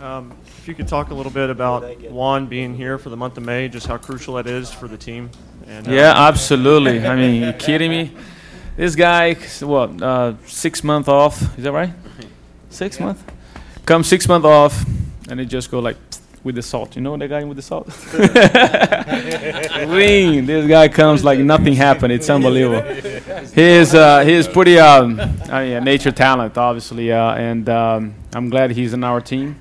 um, 0.00 0.36
if 0.58 0.66
you 0.66 0.74
could 0.74 0.88
talk 0.88 1.10
a 1.10 1.14
little 1.14 1.30
bit 1.32 1.48
about 1.48 2.00
Juan 2.10 2.46
being 2.46 2.74
here 2.74 2.98
for 2.98 3.08
the 3.08 3.16
month 3.16 3.36
of 3.36 3.44
May, 3.44 3.68
just 3.68 3.86
how 3.86 3.96
crucial 3.96 4.34
that 4.34 4.46
is 4.46 4.72
for 4.72 4.88
the 4.88 4.98
team. 4.98 5.30
And, 5.66 5.86
uh, 5.86 5.92
Yeah, 5.92 6.12
absolutely. 6.16 7.06
I 7.06 7.14
mean, 7.14 7.42
you 7.42 7.52
kidding 7.52 7.90
me? 7.90 8.12
This 8.76 8.96
guy, 8.96 9.34
what, 9.60 10.02
uh, 10.02 10.34
six 10.46 10.82
month 10.82 11.08
off? 11.08 11.56
Is 11.56 11.64
that 11.64 11.72
right? 11.72 11.90
Six 12.70 12.98
month? 12.98 13.22
Come 13.86 14.02
six 14.02 14.26
month 14.26 14.44
off, 14.44 14.84
and 15.30 15.38
it 15.40 15.44
just 15.44 15.70
go 15.70 15.78
like 15.78 15.96
with 16.44 16.54
the 16.54 16.62
salt. 16.62 16.94
You 16.94 17.02
know 17.02 17.16
that 17.16 17.28
guy 17.28 17.42
with 17.42 17.56
the 17.56 17.62
salt? 17.62 17.88
Ring. 19.88 20.46
This 20.46 20.68
guy 20.68 20.88
comes 20.88 21.24
like 21.24 21.38
nothing 21.38 21.72
happened. 21.72 22.12
It's 22.12 22.28
unbelievable. 22.28 22.82
He's 23.54 23.94
uh, 23.94 24.20
he 24.20 24.34
is 24.34 24.46
pretty 24.46 24.78
um, 24.78 25.18
I 25.50 25.64
mean, 25.64 25.72
a 25.72 25.80
nature 25.80 26.12
talent, 26.12 26.56
obviously, 26.58 27.10
uh, 27.10 27.34
and 27.34 27.68
um, 27.68 28.14
I'm 28.34 28.50
glad 28.50 28.70
he's 28.70 28.92
in 28.92 29.02
our 29.02 29.20
team. 29.20 29.56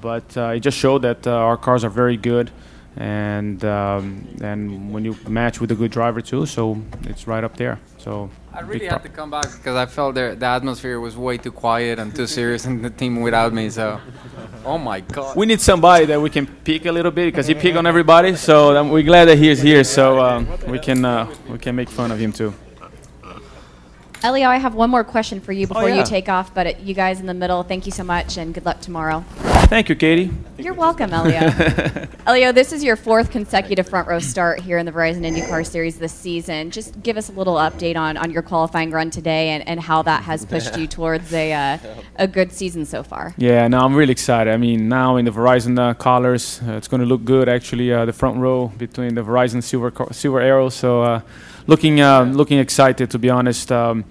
But 0.00 0.36
uh, 0.36 0.54
it 0.56 0.60
just 0.60 0.78
showed 0.78 1.02
that 1.02 1.26
uh, 1.26 1.32
our 1.32 1.56
cars 1.56 1.84
are 1.84 1.90
very 1.90 2.16
good, 2.16 2.50
and 2.96 3.64
um, 3.64 4.26
and 4.42 4.92
when 4.92 5.04
you 5.04 5.16
match 5.28 5.60
with 5.60 5.70
a 5.70 5.74
good 5.74 5.90
driver 5.90 6.20
too, 6.20 6.46
so 6.46 6.80
it's 7.02 7.26
right 7.26 7.44
up 7.44 7.56
there. 7.56 7.78
So 7.98 8.30
I 8.56 8.60
really 8.60 8.86
had 8.86 9.02
to 9.02 9.08
come 9.08 9.30
back 9.30 9.46
because 9.56 9.74
I 9.76 9.86
felt 9.86 10.14
there, 10.14 10.34
the 10.36 10.46
atmosphere 10.46 11.00
was 11.00 11.16
way 11.16 11.38
too 11.38 11.50
quiet 11.50 11.98
and 11.98 12.14
too 12.14 12.26
serious 12.28 12.66
in 12.66 12.82
the 12.82 12.90
team 12.90 13.20
without 13.20 13.52
me. 13.52 13.68
So, 13.68 14.00
oh 14.64 14.78
my 14.78 15.00
God. 15.00 15.36
We 15.36 15.44
need 15.46 15.60
somebody 15.60 16.06
that 16.06 16.20
we 16.20 16.30
can 16.30 16.46
pick 16.46 16.86
a 16.86 16.92
little 16.92 17.10
bit 17.10 17.26
because 17.26 17.48
he 17.48 17.54
pick 17.54 17.74
on 17.74 17.84
everybody. 17.84 18.36
So 18.36 18.76
um, 18.76 18.90
we're 18.90 19.02
glad 19.02 19.24
that 19.24 19.38
he 19.38 19.48
is 19.48 19.60
here. 19.60 19.82
So 19.82 20.20
um, 20.20 20.46
we 20.68 20.78
can 20.78 21.04
uh, 21.04 21.34
we 21.48 21.58
can 21.58 21.74
make 21.74 21.88
fun 21.88 22.12
of 22.12 22.18
him 22.20 22.32
too. 22.32 22.54
Helio, 24.22 24.48
I 24.48 24.56
have 24.56 24.74
one 24.74 24.88
more 24.88 25.04
question 25.04 25.40
for 25.40 25.52
you 25.52 25.66
before 25.66 25.82
Oh, 25.82 25.86
yeah. 25.86 25.96
you 25.96 26.04
take 26.06 26.28
off, 26.28 26.54
but 26.54 26.66
uh, 26.66 26.72
you 26.80 26.94
guys 26.94 27.20
in 27.20 27.26
the 27.26 27.34
middle, 27.34 27.62
thank 27.64 27.86
you 27.86 27.92
so 27.92 28.04
much 28.04 28.38
and 28.38 28.54
good 28.54 28.64
luck 28.64 28.80
tomorrow. 28.80 29.22
Thank 29.66 29.88
you, 29.88 29.96
Katie. 29.96 30.30
You're 30.58 30.74
welcome, 30.74 31.10
Helio. 31.10 31.48
Helio, 32.26 32.52
this 32.52 32.72
is 32.72 32.84
your 32.84 32.96
fourth 32.96 33.30
consecutive 33.30 33.88
front 33.88 34.06
row 34.06 34.18
start 34.18 34.60
here 34.60 34.78
in 34.78 34.86
the 34.86 34.92
Verizon 34.92 35.22
IndyCar 35.24 35.66
Series 35.66 35.98
this 35.98 36.12
season. 36.12 36.70
Just 36.70 37.02
give 37.02 37.16
us 37.16 37.28
a 37.28 37.32
little 37.32 37.54
update 37.54 37.96
on, 37.96 38.16
on 38.16 38.30
your 38.30 38.42
qualifying 38.42 38.90
run 38.90 39.10
today 39.10 39.50
and, 39.50 39.66
and 39.66 39.80
how 39.80 40.02
that 40.02 40.22
has 40.24 40.44
pushed 40.44 40.76
you 40.76 40.86
towards 40.98 41.32
a, 41.32 41.52
uh, 41.52 41.78
a 42.16 42.28
good 42.28 42.52
season 42.52 42.84
so 42.84 43.02
far. 43.02 43.34
Yeah, 43.38 43.66
no, 43.68 43.80
I'm 43.80 43.94
really 43.94 44.12
excited. 44.12 44.52
I 44.52 44.58
mean, 44.58 44.88
now 44.88 45.16
in 45.16 45.24
the 45.24 45.32
Verizon 45.32 45.78
uh, 45.78 45.94
colors, 45.94 46.60
uh, 46.66 46.72
it's 46.72 46.86
going 46.88 47.00
to 47.00 47.06
look 47.06 47.24
good. 47.24 47.48
Actually, 47.48 47.92
uh, 47.92 48.04
the 48.04 48.12
front 48.12 48.38
row 48.38 48.68
between 48.76 49.14
the 49.14 49.22
Verizon 49.22 49.62
silver 49.62 49.92
silver 50.12 50.40
arrow. 50.40 50.68
So, 50.68 51.02
uh, 51.02 51.20
looking 51.66 52.00
uh, 52.00 52.24
looking 52.24 52.58
excited 52.58 53.10
to 53.10 53.18
be 53.18 53.30
honest. 53.30 53.72
Um, 53.72 54.04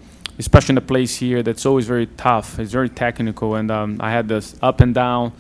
especially 0.46 0.74
in 0.74 0.78
a 0.78 0.88
place 0.94 1.14
here 1.16 1.42
that's 1.42 1.66
always 1.66 1.88
very 1.88 2.08
tough. 2.28 2.60
It's 2.60 2.74
very 2.80 2.90
technical, 2.90 3.56
and 3.56 3.70
um, 3.72 3.90
I 4.00 4.12
had 4.12 4.28
this 4.28 4.56
up 4.62 4.82
and 4.82 4.94
down 4.94 5.32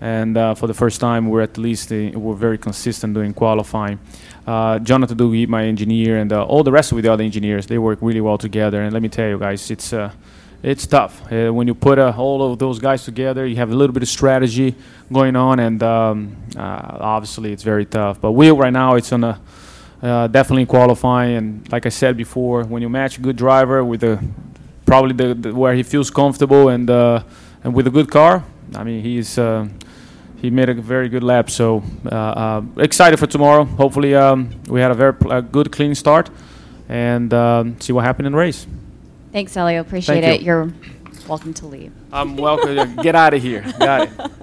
and 0.00 0.36
uh, 0.36 0.54
for 0.54 0.66
the 0.66 0.74
first 0.74 1.00
time, 1.00 1.28
we're 1.28 1.42
at 1.42 1.58
least 1.58 1.92
uh, 1.92 2.10
we're 2.14 2.34
very 2.34 2.56
consistent 2.56 3.12
doing 3.12 3.34
qualifying. 3.34 3.98
Uh, 4.46 4.78
Jonathan 4.78 5.16
Diuguid, 5.16 5.48
my 5.48 5.64
engineer, 5.64 6.16
and 6.18 6.32
uh, 6.32 6.44
all 6.44 6.64
the 6.64 6.72
rest 6.72 6.90
of 6.92 7.02
the 7.02 7.12
other 7.12 7.22
engineers, 7.22 7.66
they 7.66 7.76
work 7.76 7.98
really 8.00 8.22
well 8.22 8.38
together. 8.38 8.80
And 8.80 8.94
let 8.94 9.02
me 9.02 9.10
tell 9.10 9.28
you 9.28 9.38
guys, 9.38 9.70
it's 9.70 9.92
uh, 9.92 10.10
it's 10.62 10.86
tough 10.86 11.30
uh, 11.30 11.52
when 11.52 11.66
you 11.66 11.74
put 11.74 11.98
all 11.98 12.50
of 12.50 12.58
those 12.58 12.78
guys 12.78 13.04
together. 13.04 13.46
You 13.46 13.56
have 13.56 13.70
a 13.70 13.74
little 13.74 13.92
bit 13.92 14.02
of 14.02 14.08
strategy 14.08 14.74
going 15.12 15.36
on, 15.36 15.60
and 15.60 15.82
um, 15.82 16.36
obviously 16.56 17.52
it's 17.52 17.62
very 17.62 17.84
tough. 17.84 18.20
But 18.22 18.32
Will 18.32 18.56
right 18.56 18.72
now, 18.72 18.94
it's 18.94 19.12
on 19.12 19.24
a 19.24 19.38
uh, 20.02 20.26
definitely 20.28 20.66
qualifying. 20.66 21.36
And 21.36 21.72
like 21.72 21.86
I 21.86 21.90
said 21.90 22.16
before, 22.16 22.64
when 22.64 22.82
you 22.82 22.88
match 22.88 23.18
a 23.18 23.20
good 23.20 23.36
driver 23.36 23.84
with 23.84 24.02
a 24.04 24.22
probably 24.86 25.12
the, 25.12 25.34
the 25.34 25.54
where 25.54 25.74
he 25.74 25.82
feels 25.82 26.10
comfortable 26.10 26.68
and 26.68 26.90
uh, 26.90 27.22
and 27.64 27.74
with 27.74 27.86
a 27.86 27.90
good 27.90 28.10
car, 28.10 28.44
I 28.74 28.84
mean 28.84 29.02
he's. 29.02 29.38
Uh, 29.38 29.68
he 30.40 30.48
made 30.48 30.70
a 30.70 30.74
very 30.74 31.10
good 31.10 31.22
lap, 31.22 31.50
so 31.50 31.82
uh, 32.06 32.14
uh, 32.14 32.62
excited 32.78 33.18
for 33.18 33.26
tomorrow. 33.26 33.64
Hopefully, 33.64 34.14
um, 34.14 34.48
we 34.68 34.80
had 34.80 34.90
a 34.90 34.94
very 34.94 35.12
pl- 35.12 35.32
a 35.32 35.42
good, 35.42 35.70
clean 35.70 35.94
start, 35.94 36.30
and 36.88 37.34
um, 37.34 37.78
see 37.78 37.92
what 37.92 38.04
happened 38.06 38.26
in 38.26 38.32
the 38.32 38.38
race. 38.38 38.66
Thanks, 39.32 39.52
Helio. 39.52 39.82
Appreciate 39.82 40.22
Thank 40.22 40.36
it. 40.36 40.40
you. 40.40 40.46
You're 40.46 40.72
welcome 41.28 41.52
to 41.52 41.66
leave. 41.66 41.92
I'm 42.10 42.36
welcome. 42.38 42.96
Get 42.96 43.14
out 43.14 43.34
of 43.34 43.42
here. 43.42 43.70
Got 43.78 44.08
it. 44.08 44.30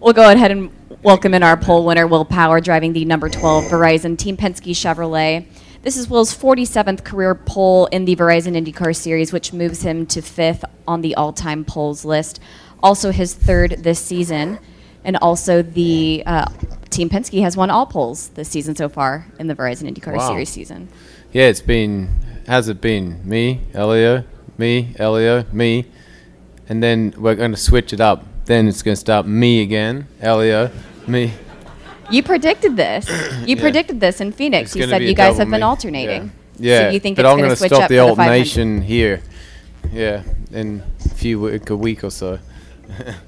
We'll 0.00 0.12
go 0.12 0.30
ahead 0.30 0.52
and 0.52 0.70
welcome 1.02 1.34
in 1.34 1.42
our 1.42 1.56
pole 1.56 1.84
winner, 1.84 2.06
Will 2.06 2.24
Power, 2.24 2.60
driving 2.60 2.92
the 2.92 3.04
number 3.04 3.28
12 3.28 3.64
Verizon 3.64 4.18
Team 4.18 4.36
Penske 4.36 4.72
Chevrolet. 4.72 5.46
This 5.82 5.96
is 5.96 6.10
Will's 6.10 6.36
47th 6.36 7.04
career 7.04 7.34
pole 7.34 7.86
in 7.86 8.04
the 8.04 8.16
Verizon 8.16 8.56
IndyCar 8.56 8.94
Series, 8.94 9.32
which 9.32 9.52
moves 9.52 9.82
him 9.82 10.06
to 10.06 10.20
fifth 10.20 10.64
on 10.86 11.00
the 11.02 11.14
all-time 11.14 11.64
poles 11.64 12.04
list. 12.04 12.40
Also 12.82 13.12
his 13.12 13.34
third 13.34 13.82
this 13.82 14.00
season, 14.00 14.58
and 15.04 15.16
also 15.18 15.62
the 15.62 16.22
uh, 16.26 16.46
Team 16.90 17.08
Penske 17.08 17.40
has 17.42 17.56
won 17.56 17.70
all 17.70 17.86
poles 17.86 18.30
this 18.30 18.48
season 18.48 18.74
so 18.74 18.88
far 18.88 19.26
in 19.38 19.46
the 19.46 19.54
Verizon 19.54 19.88
IndyCar 19.92 20.16
Wow. 20.16 20.28
Series 20.28 20.48
season. 20.48 20.88
Yeah, 21.32 21.44
it's 21.44 21.60
been. 21.60 22.08
Has 22.46 22.68
it 22.68 22.80
been 22.80 23.28
me, 23.28 23.60
Helio, 23.72 24.24
me, 24.56 24.94
Helio, 24.96 25.44
me, 25.52 25.84
and 26.68 26.82
then 26.82 27.12
we're 27.18 27.34
going 27.34 27.50
to 27.50 27.58
switch 27.58 27.92
it 27.92 28.00
up. 28.00 28.24
Then 28.46 28.66
it's 28.66 28.82
going 28.82 28.94
to 28.94 29.00
start 29.00 29.26
me 29.26 29.60
again, 29.60 30.08
Helio, 30.20 30.70
me. 31.08 31.32
You 32.10 32.22
predicted 32.22 32.76
this. 32.76 33.08
You 33.46 33.56
Yeah. 33.56 33.62
predicted 33.62 34.00
this 34.00 34.20
in 34.20 34.32
Phoenix. 34.32 34.70
It's 34.70 34.76
You 34.76 34.86
said 34.88 35.02
you 35.02 35.14
guys 35.14 35.38
have 35.38 35.48
been 35.50 35.60
me. 35.60 35.66
alternating. 35.66 36.32
Yeah, 36.58 36.88
So 36.88 36.90
you 36.90 37.00
think 37.00 37.16
but 37.16 37.24
it's 37.24 37.32
I'm 37.32 37.38
going 37.38 37.50
to 37.50 37.56
stop 37.56 37.88
the 37.88 37.98
for 37.98 37.98
the 38.08 38.16
500? 38.16 38.20
alternation 38.20 38.82
here. 38.82 39.22
Yeah, 39.92 40.22
in 40.52 40.82
a 41.04 41.08
few 41.10 41.40
week, 41.40 41.70
a 41.70 41.76
week 41.76 42.04
or 42.04 42.10
so. 42.10 42.38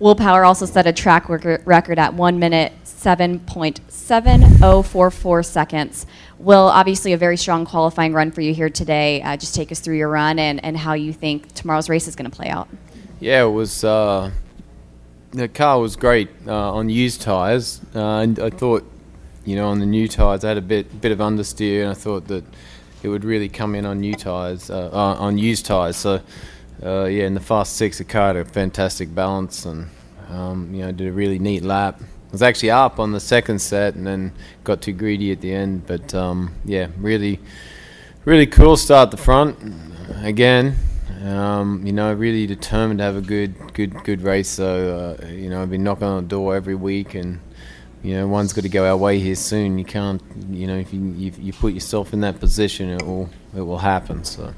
Will 0.00 0.14
Power 0.14 0.44
also 0.44 0.64
set 0.64 0.86
a 0.86 0.92
track 0.92 1.28
record 1.28 1.98
at 1.98 2.14
1 2.14 2.38
minute 2.38 2.72
7.7044 2.84 5.44
seconds. 5.44 6.06
Will, 6.38 6.68
obviously 6.68 7.12
a 7.12 7.18
very 7.18 7.36
strong 7.36 7.66
qualifying 7.66 8.12
run 8.12 8.30
for 8.30 8.40
you 8.40 8.54
here 8.54 8.70
today. 8.70 9.20
Uh, 9.22 9.36
just 9.36 9.54
take 9.54 9.70
us 9.70 9.80
through 9.80 9.96
your 9.96 10.08
run 10.08 10.38
and, 10.38 10.62
and 10.64 10.76
how 10.76 10.94
you 10.94 11.12
think 11.12 11.52
tomorrow's 11.52 11.88
race 11.88 12.08
is 12.08 12.16
going 12.16 12.30
to 12.30 12.34
play 12.34 12.48
out. 12.48 12.68
Yeah, 13.20 13.44
it 13.44 13.50
was. 13.50 13.84
Uh, 13.84 14.30
the 15.32 15.48
car 15.48 15.80
was 15.80 15.96
great 15.96 16.28
uh, 16.46 16.72
on 16.72 16.88
used 16.88 17.22
tires, 17.22 17.80
uh, 17.94 18.18
and 18.18 18.38
I 18.38 18.50
thought, 18.50 18.84
you 19.44 19.56
know, 19.56 19.68
on 19.68 19.78
the 19.78 19.86
new 19.86 20.08
tires, 20.08 20.44
I 20.44 20.48
had 20.48 20.58
a 20.58 20.62
bit 20.62 21.00
bit 21.00 21.12
of 21.12 21.18
understeer, 21.18 21.82
and 21.82 21.90
I 21.90 21.94
thought 21.94 22.26
that 22.28 22.44
it 23.02 23.08
would 23.08 23.24
really 23.24 23.48
come 23.48 23.74
in 23.74 23.86
on 23.86 24.00
new 24.00 24.14
tires, 24.14 24.70
uh, 24.70 24.90
uh, 24.92 25.14
on 25.18 25.38
used 25.38 25.66
tires. 25.66 25.96
So, 25.96 26.20
uh, 26.82 27.04
yeah, 27.04 27.26
in 27.26 27.34
the 27.34 27.40
fast 27.40 27.76
six, 27.76 27.98
the 27.98 28.04
car 28.04 28.28
had 28.28 28.36
a 28.36 28.44
fantastic 28.44 29.14
balance, 29.14 29.64
and 29.64 29.88
um, 30.30 30.74
you 30.74 30.82
know, 30.82 30.92
did 30.92 31.08
a 31.08 31.12
really 31.12 31.38
neat 31.38 31.62
lap. 31.62 32.00
I 32.00 32.32
was 32.32 32.42
actually 32.42 32.70
up 32.70 33.00
on 33.00 33.12
the 33.12 33.20
second 33.20 33.60
set, 33.60 33.94
and 33.94 34.06
then 34.06 34.32
got 34.64 34.82
too 34.82 34.92
greedy 34.92 35.32
at 35.32 35.40
the 35.40 35.52
end. 35.52 35.86
But 35.86 36.12
um, 36.14 36.54
yeah, 36.64 36.88
really, 36.98 37.38
really 38.24 38.46
cool 38.46 38.76
start 38.76 39.10
the 39.10 39.16
front 39.16 39.56
again. 40.22 40.76
Um, 41.22 41.84
you 41.86 41.92
know, 41.92 42.12
really 42.12 42.46
determined 42.46 42.98
to 42.98 43.04
have 43.04 43.16
a 43.16 43.20
good, 43.20 43.74
good, 43.74 43.92
good 44.04 44.22
race. 44.22 44.48
So 44.48 45.18
uh, 45.20 45.26
you 45.26 45.50
know, 45.50 45.60
I've 45.62 45.70
been 45.70 45.84
knocking 45.84 46.06
on 46.06 46.22
the 46.22 46.28
door 46.28 46.56
every 46.56 46.74
week, 46.74 47.14
and 47.14 47.40
you 48.02 48.14
know, 48.14 48.26
one's 48.26 48.52
got 48.52 48.62
to 48.62 48.68
go 48.68 48.86
our 48.86 48.96
way 48.96 49.18
here 49.18 49.34
soon. 49.34 49.78
You 49.78 49.84
can't, 49.84 50.22
you 50.48 50.66
know, 50.66 50.76
if 50.78 50.94
you 50.94 51.00
you, 51.00 51.32
you 51.38 51.52
put 51.52 51.74
yourself 51.74 52.12
in 52.12 52.20
that 52.20 52.40
position, 52.40 52.88
it 52.90 53.02
will 53.02 53.28
it 53.54 53.60
will 53.60 53.78
happen. 53.78 54.24
So 54.24 54.54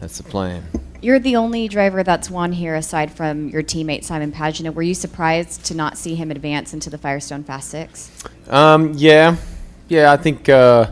that's 0.00 0.18
the 0.18 0.24
plan. 0.24 0.64
You're 1.02 1.18
the 1.18 1.36
only 1.36 1.66
driver 1.66 2.02
that's 2.02 2.30
won 2.30 2.52
here 2.52 2.74
aside 2.74 3.10
from 3.10 3.48
your 3.48 3.62
teammate 3.62 4.04
Simon 4.04 4.32
Pagenaud. 4.32 4.74
Were 4.74 4.82
you 4.82 4.94
surprised 4.94 5.64
to 5.66 5.74
not 5.74 5.96
see 5.96 6.14
him 6.14 6.30
advance 6.30 6.74
into 6.74 6.90
the 6.90 6.98
Firestone 6.98 7.42
Fast 7.42 7.70
Six? 7.70 8.10
Um, 8.48 8.92
yeah, 8.94 9.36
yeah. 9.88 10.12
I 10.12 10.18
think 10.18 10.50
uh, 10.50 10.90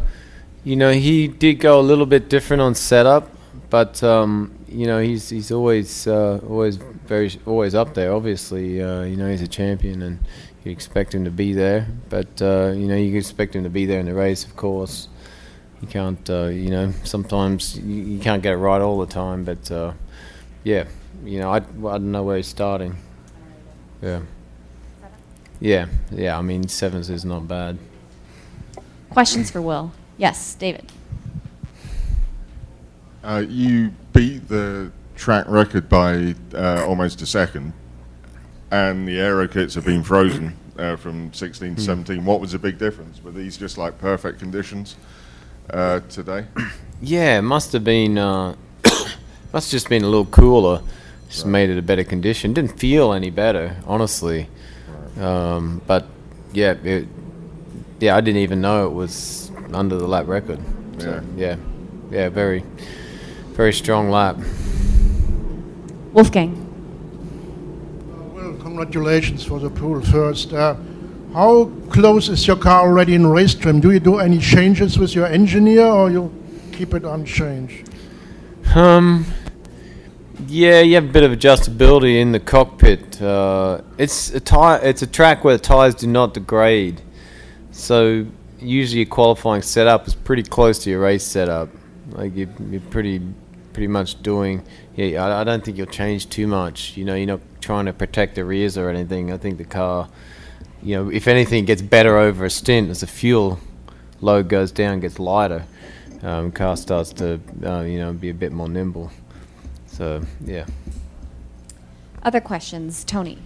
you 0.65 0.77
know 0.77 0.93
he 0.93 1.29
did 1.29 1.55
go 1.55 1.79
a 1.79 1.83
little 1.83 2.07
bit 2.07 2.31
different 2.31 2.63
on 2.63 2.75
setup, 2.75 3.31
but 3.71 4.03
um, 4.03 4.59
you 4.69 4.87
know 4.87 5.01
he's 5.01 5.29
he's 5.29 5.51
always 5.51 6.07
uh, 6.07 6.41
always 6.49 6.77
very 6.77 7.31
always 7.47 7.75
up 7.75 7.95
there. 7.95 8.13
Obviously, 8.13 8.83
uh, 8.83 9.03
you 9.03 9.17
know 9.17 9.31
he's 9.31 9.43
a 9.43 9.49
champion, 9.49 10.03
and 10.03 10.19
you 10.65 10.73
expect 10.73 11.15
him 11.15 11.25
to 11.25 11.31
be 11.31 11.53
there. 11.53 11.87
But 12.09 12.41
uh, 12.41 12.73
you 12.75 12.87
know 12.89 12.97
you 12.97 13.17
expect 13.17 13.55
him 13.55 13.65
to 13.65 13.71
be 13.71 13.87
there 13.87 14.01
in 14.01 14.07
the 14.07 14.15
race, 14.15 14.45
of 14.45 14.57
course. 14.57 15.09
You 15.81 15.87
can't, 15.87 16.29
uh, 16.29 16.47
you 16.47 16.71
know, 16.71 16.93
sometimes 17.05 17.79
you, 17.79 18.03
you 18.03 18.19
can't 18.19 18.43
get 18.43 18.53
it 18.53 18.57
right 18.57 18.81
all 18.81 18.99
the 18.99 19.07
time. 19.07 19.45
But 19.45 19.71
uh, 19.71 19.93
yeah, 20.65 20.85
you 21.25 21.39
know, 21.39 21.51
I, 21.51 21.59
I 21.59 21.61
don't 21.99 22.11
know 22.11 22.25
where 22.25 22.37
he's 22.37 22.49
starting. 22.49 22.97
Yeah. 24.03 24.21
Yeah, 25.61 25.87
yeah. 26.11 26.39
I 26.39 26.43
mean, 26.43 26.69
sevens 26.69 27.11
is 27.11 27.25
not 27.25 27.49
bad. 27.49 27.79
Questions 29.11 29.51
for 29.51 29.61
Will? 29.61 29.93
Yes, 30.17 30.55
David. 30.55 30.93
Uh, 33.23 33.45
you 33.49 33.91
beat 34.13 34.49
the 34.49 34.91
track 35.17 35.47
record 35.49 35.89
by 35.89 36.35
uh, 36.55 36.85
almost 36.87 37.21
a 37.23 37.27
second, 37.27 37.73
and 38.71 39.07
the 39.09 39.19
aero 39.19 39.49
kits 39.49 39.75
have 39.75 39.85
been 39.85 40.03
frozen 40.03 40.57
uh, 40.79 40.97
from 40.97 41.33
16 41.33 41.75
to 41.77 41.81
Hmm. 41.81 41.87
17. 41.87 42.25
What 42.25 42.41
was 42.41 42.53
the 42.53 42.59
big 42.59 42.79
difference? 42.79 43.23
Were 43.23 43.33
these 43.33 43.57
just 43.57 43.77
like 43.79 43.99
perfect 43.99 44.39
conditions 44.39 44.97
uh, 45.71 46.01
today? 46.09 46.47
Yeah, 47.01 47.39
it 47.39 47.43
must 47.43 47.73
have 47.75 47.85
been. 47.85 48.19
Uh, 48.19 48.57
must 49.53 49.69
have 49.69 49.71
just 49.71 49.89
been 49.89 50.03
a 50.03 50.09
little 50.09 50.27
cooler. 50.27 50.83
Just 51.29 51.47
made 51.47 51.71
it 51.71 51.79
a 51.79 51.83
better 51.83 52.03
condition. 52.03 52.53
Didn't 52.55 52.77
feel 52.81 53.13
any 53.13 53.31
better, 53.31 53.77
honestly. 53.87 54.49
Um, 55.21 55.81
but 55.87 56.07
yeah, 56.53 56.73
it, 56.83 57.07
yeah, 58.01 58.17
I 58.17 58.21
didn't 58.21 58.41
even 58.41 58.61
know 58.61 58.87
it 58.87 58.93
was 58.93 59.53
under 59.73 59.97
the 59.97 60.09
lap 60.09 60.27
record. 60.27 60.59
So, 60.99 61.23
yeah, 61.37 61.55
yeah, 62.11 62.31
very, 62.31 62.65
very 63.59 63.73
strong 63.73 64.09
lap. 64.09 64.37
Wolfgang. 66.13 66.55
Well, 68.33 68.53
congratulations 68.63 69.45
for 69.45 69.59
the 69.59 69.69
pool 69.69 70.01
first. 70.01 70.53
Uh, 70.53 70.77
how 71.35 71.65
close 71.91 72.29
is 72.29 72.47
your 72.47 72.55
car 72.57 72.83
already 72.83 73.17
in 73.17 73.27
race 73.27 73.57
trim? 73.57 73.81
Do 73.81 73.91
you 73.91 73.99
do 73.99 74.21
any 74.21 74.39
changes 74.39 74.97
with 74.97 75.13
your 75.13 75.27
engineer 75.27 75.87
or 75.87 76.09
you 76.09 76.33
keep 76.71 76.95
it 76.95 77.05
unchanged? 77.05 77.91
Um, 78.77 79.27
yeah, 80.47 80.79
you 80.79 80.95
have 80.95 81.07
a 81.07 81.13
bit 81.13 81.25
of 81.25 81.33
adjustability 81.33 82.21
in 82.21 82.31
the 82.31 82.39
cockpit. 82.39 83.21
Uh, 83.21 83.81
it's 83.99 84.33
a 84.35 84.39
tire. 84.39 84.79
It's 84.85 85.03
a 85.03 85.07
track 85.09 85.43
where 85.43 85.57
the 85.57 85.63
tires 85.65 85.97
do 85.97 86.07
not 86.07 86.33
degrade, 86.33 87.03
so 87.73 88.25
usually 88.61 89.01
your 89.01 89.11
qualifying 89.11 89.63
setup 89.63 90.07
is 90.07 90.15
pretty 90.15 90.45
close 90.45 90.79
to 90.85 90.91
your 90.91 91.01
race 91.01 91.25
setup. 91.25 91.71
Like 92.13 92.35
you, 92.35 92.49
you're 92.71 92.81
pretty, 92.83 93.21
pretty 93.79 93.87
much 93.87 94.21
doing. 94.25 94.61
Yeah, 94.97 95.25
I, 95.25 95.43
I 95.43 95.45
don't 95.45 95.65
think 95.65 95.79
you'll 95.79 95.87
change 95.87 96.29
too 96.29 96.49
much. 96.49 96.97
You 96.97 97.05
know, 97.05 97.15
you're 97.15 97.29
not 97.29 97.41
trying 97.61 97.87
to 97.87 97.93
protect 97.93 98.35
the 98.35 98.45
rears 98.45 98.77
or 98.77 98.91
anything. 98.91 99.33
I 99.33 99.37
think 99.37 99.57
the 99.57 99.65
car, 99.65 100.09
you 100.83 100.97
know, 100.97 101.13
if 101.13 101.29
anything, 101.29 101.65
gets 101.65 101.81
better 101.81 102.19
over 102.19 102.45
a 102.45 102.51
stint 102.51 102.91
as 102.91 103.03
the 103.03 103.07
fuel 103.07 103.61
load 104.21 104.49
goes 104.49 104.73
down, 104.73 104.99
gets 104.99 105.21
lighter. 105.21 105.65
Um, 106.23 106.51
car 106.51 106.77
starts 106.77 107.13
to, 107.13 107.41
uh, 107.65 107.83
you 107.83 108.01
know, 108.01 108.13
be 108.13 108.31
a 108.31 108.35
bit 108.35 108.51
more 108.51 108.69
nimble. 108.69 109.13
So 109.87 110.23
yeah. 110.45 110.67
Other 112.25 112.41
questions? 112.41 113.05
Tony. 113.05 113.39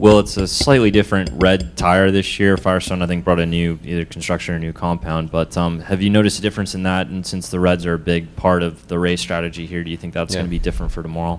Well, 0.00 0.18
it's 0.20 0.38
a 0.38 0.46
slightly 0.48 0.90
different 0.90 1.28
red 1.34 1.76
tire 1.76 2.10
this 2.10 2.40
year. 2.40 2.56
Firestone, 2.56 3.02
I 3.02 3.06
think, 3.06 3.22
brought 3.22 3.38
a 3.38 3.44
new 3.44 3.78
either 3.84 4.06
construction 4.06 4.54
or 4.54 4.58
new 4.58 4.72
compound. 4.72 5.30
But 5.30 5.58
um, 5.58 5.80
have 5.80 6.00
you 6.00 6.08
noticed 6.08 6.38
a 6.38 6.42
difference 6.42 6.74
in 6.74 6.84
that? 6.84 7.08
And 7.08 7.26
since 7.26 7.50
the 7.50 7.60
reds 7.60 7.84
are 7.84 7.92
a 7.92 7.98
big 7.98 8.34
part 8.34 8.62
of 8.62 8.88
the 8.88 8.98
race 8.98 9.20
strategy 9.20 9.66
here, 9.66 9.84
do 9.84 9.90
you 9.90 9.98
think 9.98 10.14
that's 10.14 10.32
Yeah. 10.32 10.38
going 10.40 10.46
to 10.46 10.50
be 10.50 10.58
different 10.58 10.90
for 10.90 11.02
tomorrow? 11.02 11.38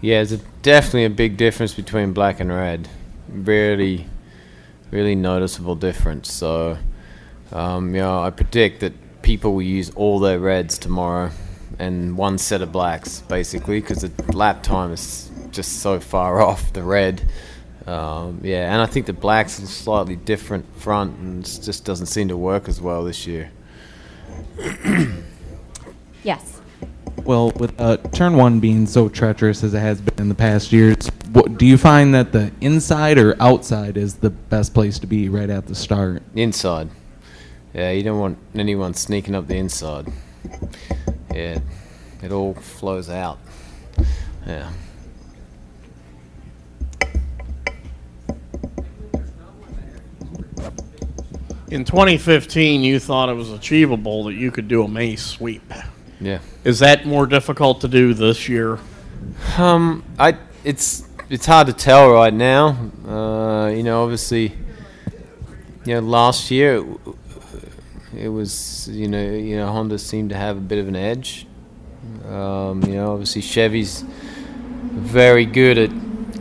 Yeah, 0.00 0.18
there's 0.22 0.30
a, 0.30 0.44
definitely 0.62 1.06
a 1.06 1.10
big 1.10 1.36
difference 1.36 1.74
between 1.74 2.12
black 2.12 2.38
and 2.38 2.50
red. 2.50 2.88
Really, 3.28 4.06
really 4.92 5.16
noticeable 5.16 5.74
difference. 5.74 6.32
So, 6.32 6.78
um, 7.50 7.96
you 7.96 8.00
know, 8.00 8.22
I 8.22 8.30
predict 8.30 8.78
that 8.78 8.92
people 9.22 9.54
will 9.54 9.62
use 9.62 9.90
all 9.96 10.20
their 10.20 10.38
reds 10.38 10.78
tomorrow. 10.78 11.32
and 11.80 12.16
one 12.16 12.38
set 12.38 12.62
of 12.62 12.70
blacks 12.72 13.20
basically 13.28 13.80
because 13.80 14.02
the 14.02 14.36
lap 14.36 14.62
time 14.62 14.92
is 14.92 15.30
just 15.50 15.80
so 15.80 15.98
far 15.98 16.40
off 16.48 16.72
the 16.72 16.82
red. 16.84 17.22
Um, 17.88 18.40
yeah, 18.42 18.70
and 18.70 18.82
I 18.82 18.86
think 18.86 19.06
the 19.06 19.14
blacks 19.14 19.62
are 19.62 19.66
slightly 19.66 20.16
different 20.16 20.66
front 20.76 21.16
and 21.18 21.42
it 21.42 21.60
just 21.62 21.86
doesn't 21.86 22.06
seem 22.06 22.28
to 22.28 22.36
work 22.36 22.68
as 22.68 22.80
well 22.80 23.04
this 23.04 23.26
year. 23.26 23.50
Yes. 26.24 26.60
Well, 27.24 27.52
with 27.52 27.80
uh, 27.80 27.98
turn 28.12 28.36
one 28.36 28.58
being 28.58 28.86
so 28.86 29.08
treacherous 29.08 29.62
as 29.62 29.72
it 29.72 29.78
has 29.78 30.00
been 30.00 30.18
in 30.18 30.28
the 30.28 30.34
past 30.34 30.72
years, 30.72 31.06
what, 31.32 31.56
do 31.56 31.64
you 31.64 31.78
find 31.78 32.12
that 32.12 32.32
the 32.32 32.50
inside 32.60 33.18
or 33.18 33.40
outside 33.40 33.96
is 33.96 34.16
the 34.16 34.30
best 34.30 34.74
place 34.74 34.98
to 34.98 35.06
be 35.06 35.28
right 35.28 35.48
at 35.48 35.68
the 35.68 35.76
start? 35.76 36.24
Inside. 36.34 36.90
Yeah, 37.72 37.92
you 37.92 38.02
don't 38.02 38.18
want 38.18 38.38
anyone 38.54 38.94
sneaking 38.94 39.36
up 39.36 39.46
the 39.46 39.56
inside. 39.56 40.08
Yeah, 41.32 41.60
it 42.20 42.32
all 42.32 42.54
flows 42.54 43.08
out. 43.08 43.38
Yeah. 44.44 44.72
In 51.70 51.84
2015, 51.84 52.82
you 52.82 52.98
thought 52.98 53.28
it 53.28 53.34
was 53.34 53.52
achievable 53.52 54.24
that 54.24 54.32
you 54.32 54.50
could 54.50 54.68
do 54.68 54.84
a 54.84 54.88
May 54.88 55.16
sweep. 55.16 55.70
Yeah. 56.18 56.38
Is 56.64 56.78
that 56.78 57.04
more 57.04 57.26
difficult 57.26 57.82
to 57.82 57.88
do 57.88 58.14
this 58.14 58.48
year? 58.48 58.78
Um, 59.58 60.02
I 60.18 60.38
it's 60.64 61.06
it's 61.28 61.44
hard 61.44 61.66
to 61.66 61.74
tell 61.74 62.10
right 62.10 62.32
now. 62.32 62.68
Uh, 63.06 63.68
you 63.68 63.82
know, 63.82 64.02
obviously, 64.02 64.54
you 65.84 65.94
know, 65.94 66.00
last 66.00 66.50
year 66.50 66.76
it, 66.76 66.86
it 68.16 68.28
was 68.28 68.88
you 68.88 69.06
know 69.06 69.30
you 69.30 69.56
know 69.56 69.66
Honda 69.66 69.98
seemed 69.98 70.30
to 70.30 70.36
have 70.36 70.56
a 70.56 70.60
bit 70.60 70.78
of 70.78 70.88
an 70.88 70.96
edge. 70.96 71.46
Um, 72.26 72.82
you 72.84 72.94
know, 72.94 73.12
obviously 73.12 73.42
Chevy's 73.42 74.04
very 74.06 75.44
good 75.44 75.76
at 75.76 75.90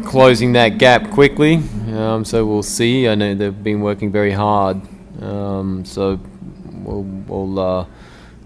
closing 0.05 0.53
that 0.53 0.77
gap 0.77 1.11
quickly. 1.11 1.55
Um, 1.93 2.23
so 2.23 2.45
we'll 2.45 2.63
see. 2.63 3.09
I 3.09 3.15
know 3.15 3.35
they've 3.35 3.63
been 3.63 3.81
working 3.81 4.09
very 4.09 4.31
hard. 4.31 4.81
Um, 5.21 5.83
so 5.85 6.19
we'll 6.83 7.03
we'll 7.03 7.59
uh, 7.59 7.85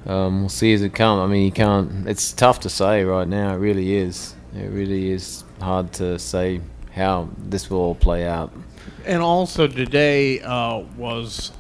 um, 0.06 0.42
we'll 0.42 0.50
see 0.50 0.74
as 0.74 0.82
it 0.82 0.94
comes. 0.94 1.22
I 1.22 1.28
mean, 1.28 1.46
you 1.46 1.52
can't. 1.52 2.08
It's 2.08 2.32
tough 2.34 2.60
to 2.62 2.70
say 2.70 3.04
right 3.04 3.28
now. 3.28 3.54
It 3.54 3.58
really 3.58 3.96
is. 3.96 4.36
It 4.56 4.68
really 4.70 5.12
is 5.12 5.44
hard 5.62 5.94
to 5.94 6.18
say 6.20 6.62
how 6.94 7.30
this 7.38 7.70
will 7.70 7.80
all 7.80 7.96
play 7.96 8.26
out. 8.28 8.52
And 9.06 9.22
also 9.22 9.68
today 9.68 10.42
uh, 10.42 10.80
was 10.98 11.52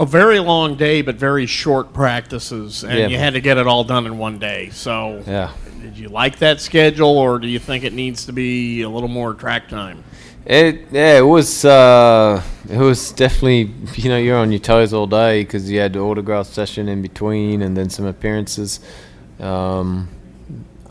a 0.00 0.06
very 0.06 0.38
long 0.38 0.76
day, 0.76 1.02
but 1.02 1.16
very 1.16 1.46
short 1.46 1.92
practices, 1.92 2.84
and 2.84 2.98
Yeah. 2.98 3.06
you 3.08 3.18
had 3.18 3.34
to 3.34 3.40
get 3.40 3.58
it 3.58 3.66
all 3.66 3.84
done 3.84 4.06
in 4.06 4.18
one 4.18 4.38
day. 4.38 4.70
So, 4.72 5.22
Yeah. 5.26 5.50
did 5.82 5.96
you 5.96 6.08
like 6.08 6.38
that 6.38 6.60
schedule, 6.60 7.16
or 7.18 7.38
do 7.38 7.46
you 7.48 7.58
think 7.58 7.84
it 7.84 7.92
needs 7.92 8.26
to 8.26 8.32
be 8.32 8.82
a 8.82 8.88
little 8.88 9.08
more 9.08 9.34
track 9.34 9.68
time? 9.68 10.02
It 10.46 10.88
yeah, 10.92 11.18
it 11.18 11.26
was 11.26 11.64
uh, 11.64 12.42
it 12.68 12.76
was 12.76 13.12
definitely 13.12 13.72
you 13.94 14.10
know 14.10 14.18
you're 14.18 14.36
on 14.36 14.52
your 14.52 14.60
toes 14.60 14.92
all 14.92 15.06
day 15.06 15.42
because 15.42 15.70
you 15.70 15.80
had 15.80 15.94
the 15.94 16.00
autograph 16.00 16.46
session 16.46 16.86
in 16.86 17.00
between 17.00 17.62
and 17.62 17.74
then 17.74 17.88
some 17.88 18.04
appearances. 18.04 18.80
Um, 19.40 20.08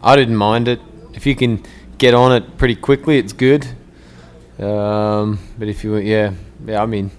I 0.02 0.16
didn't 0.16 0.38
mind 0.38 0.68
it 0.68 0.80
if 1.14 1.28
you 1.28 1.36
can 1.36 1.64
get 2.00 2.16
on 2.16 2.32
it 2.32 2.58
pretty 2.58 2.76
quickly, 2.76 3.20
it's 3.20 3.34
good. 3.34 3.68
Um, 4.58 5.38
but 5.60 5.68
if 5.68 5.84
you 5.84 5.98
yeah 5.98 6.34
yeah, 6.66 6.82
I 6.82 6.88
mean 6.88 7.12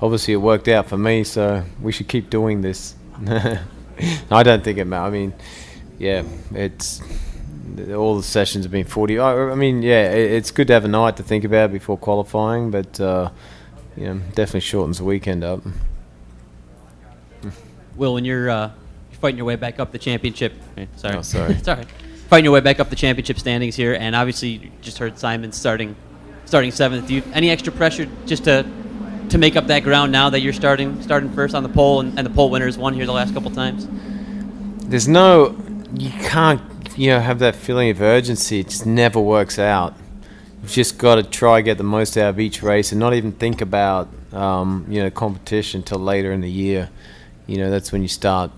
obviously 0.00 0.34
it 0.34 0.38
worked 0.38 0.68
out 0.68 0.88
for 0.88 0.96
me, 0.96 1.24
so 1.24 1.64
we 1.82 1.90
should 1.90 2.06
keep 2.06 2.30
doing 2.30 2.60
this. 2.60 2.94
I 4.30 4.42
don't 4.44 4.62
think 4.62 4.78
it 4.78 4.84
matters. 4.84 5.08
I 5.08 5.10
mean 5.10 5.34
yeah, 5.98 6.22
it's 6.52 7.02
all 7.94 8.16
the 8.16 8.22
sessions 8.22 8.64
have 8.64 8.72
been 8.72 8.84
40. 8.84 9.18
I, 9.18 9.50
I 9.50 9.54
mean, 9.54 9.82
yeah, 9.82 10.10
it, 10.12 10.32
it's 10.32 10.50
good 10.50 10.66
to 10.68 10.72
have 10.72 10.84
a 10.84 10.88
night 10.88 11.16
to 11.18 11.22
think 11.22 11.44
about 11.44 11.72
before 11.72 11.96
qualifying, 11.96 12.70
but 12.70 13.00
uh, 13.00 13.30
you 13.96 14.06
know, 14.06 14.20
definitely 14.34 14.60
shortens 14.60 14.98
the 14.98 15.04
weekend 15.04 15.44
up. 15.44 15.60
Will, 17.96 18.14
when 18.14 18.24
you're, 18.24 18.48
uh, 18.48 18.70
you're 19.10 19.20
fighting 19.20 19.36
your 19.36 19.46
way 19.46 19.56
back 19.56 19.78
up 19.78 19.92
the 19.92 19.98
championship, 19.98 20.54
eh, 20.76 20.86
sorry, 20.96 21.16
Oh, 21.16 21.22
sorry. 21.22 21.54
sorry, 21.62 21.84
fighting 22.28 22.44
your 22.44 22.54
way 22.54 22.60
back 22.60 22.80
up 22.80 22.88
the 22.88 22.96
championship 22.96 23.38
standings 23.38 23.76
here, 23.76 23.94
and 23.94 24.14
obviously 24.16 24.48
you 24.48 24.70
just 24.80 24.98
heard 24.98 25.18
Simon 25.18 25.52
starting, 25.52 25.94
starting 26.46 26.70
seventh. 26.70 27.08
Do 27.08 27.14
you 27.14 27.22
any 27.32 27.50
extra 27.50 27.72
pressure 27.72 28.08
just 28.26 28.44
to, 28.44 28.64
to 29.28 29.38
make 29.38 29.56
up 29.56 29.66
that 29.66 29.80
ground 29.82 30.12
now 30.12 30.30
that 30.30 30.40
you're 30.40 30.52
starting, 30.52 31.02
starting 31.02 31.30
first 31.32 31.54
on 31.54 31.62
the 31.62 31.68
pole, 31.68 32.00
and, 32.00 32.16
and 32.18 32.26
the 32.26 32.30
pole 32.32 32.48
winners 32.50 32.78
won 32.78 32.94
here 32.94 33.06
the 33.06 33.12
last 33.12 33.34
couple 33.34 33.50
times? 33.50 33.86
There's 34.88 35.06
no, 35.08 35.56
you 35.96 36.10
can't, 36.10 36.60
you 36.96 37.08
know, 37.08 37.20
have 37.20 37.38
that 37.40 37.56
feeling 37.56 37.90
of 37.90 38.00
urgency. 38.00 38.60
It 38.60 38.68
just 38.68 38.86
never 38.86 39.20
works 39.20 39.58
out. 39.58 39.94
You've 40.62 40.72
just 40.72 40.98
got 40.98 41.16
to 41.16 41.22
try 41.22 41.60
get 41.62 41.78
the 41.78 41.84
most 41.84 42.16
out 42.16 42.30
of 42.30 42.40
each 42.40 42.62
race 42.62 42.92
and 42.92 42.98
not 42.98 43.14
even 43.14 43.32
think 43.32 43.60
about, 43.60 44.08
um, 44.32 44.84
you 44.88 45.02
know, 45.02 45.10
competition 45.10 45.82
till 45.82 45.98
later 45.98 46.32
in 46.32 46.40
the 46.40 46.50
year. 46.50 46.90
You 47.46 47.58
know, 47.58 47.70
that's 47.70 47.92
when 47.92 48.02
you 48.02 48.08
start. 48.08 48.50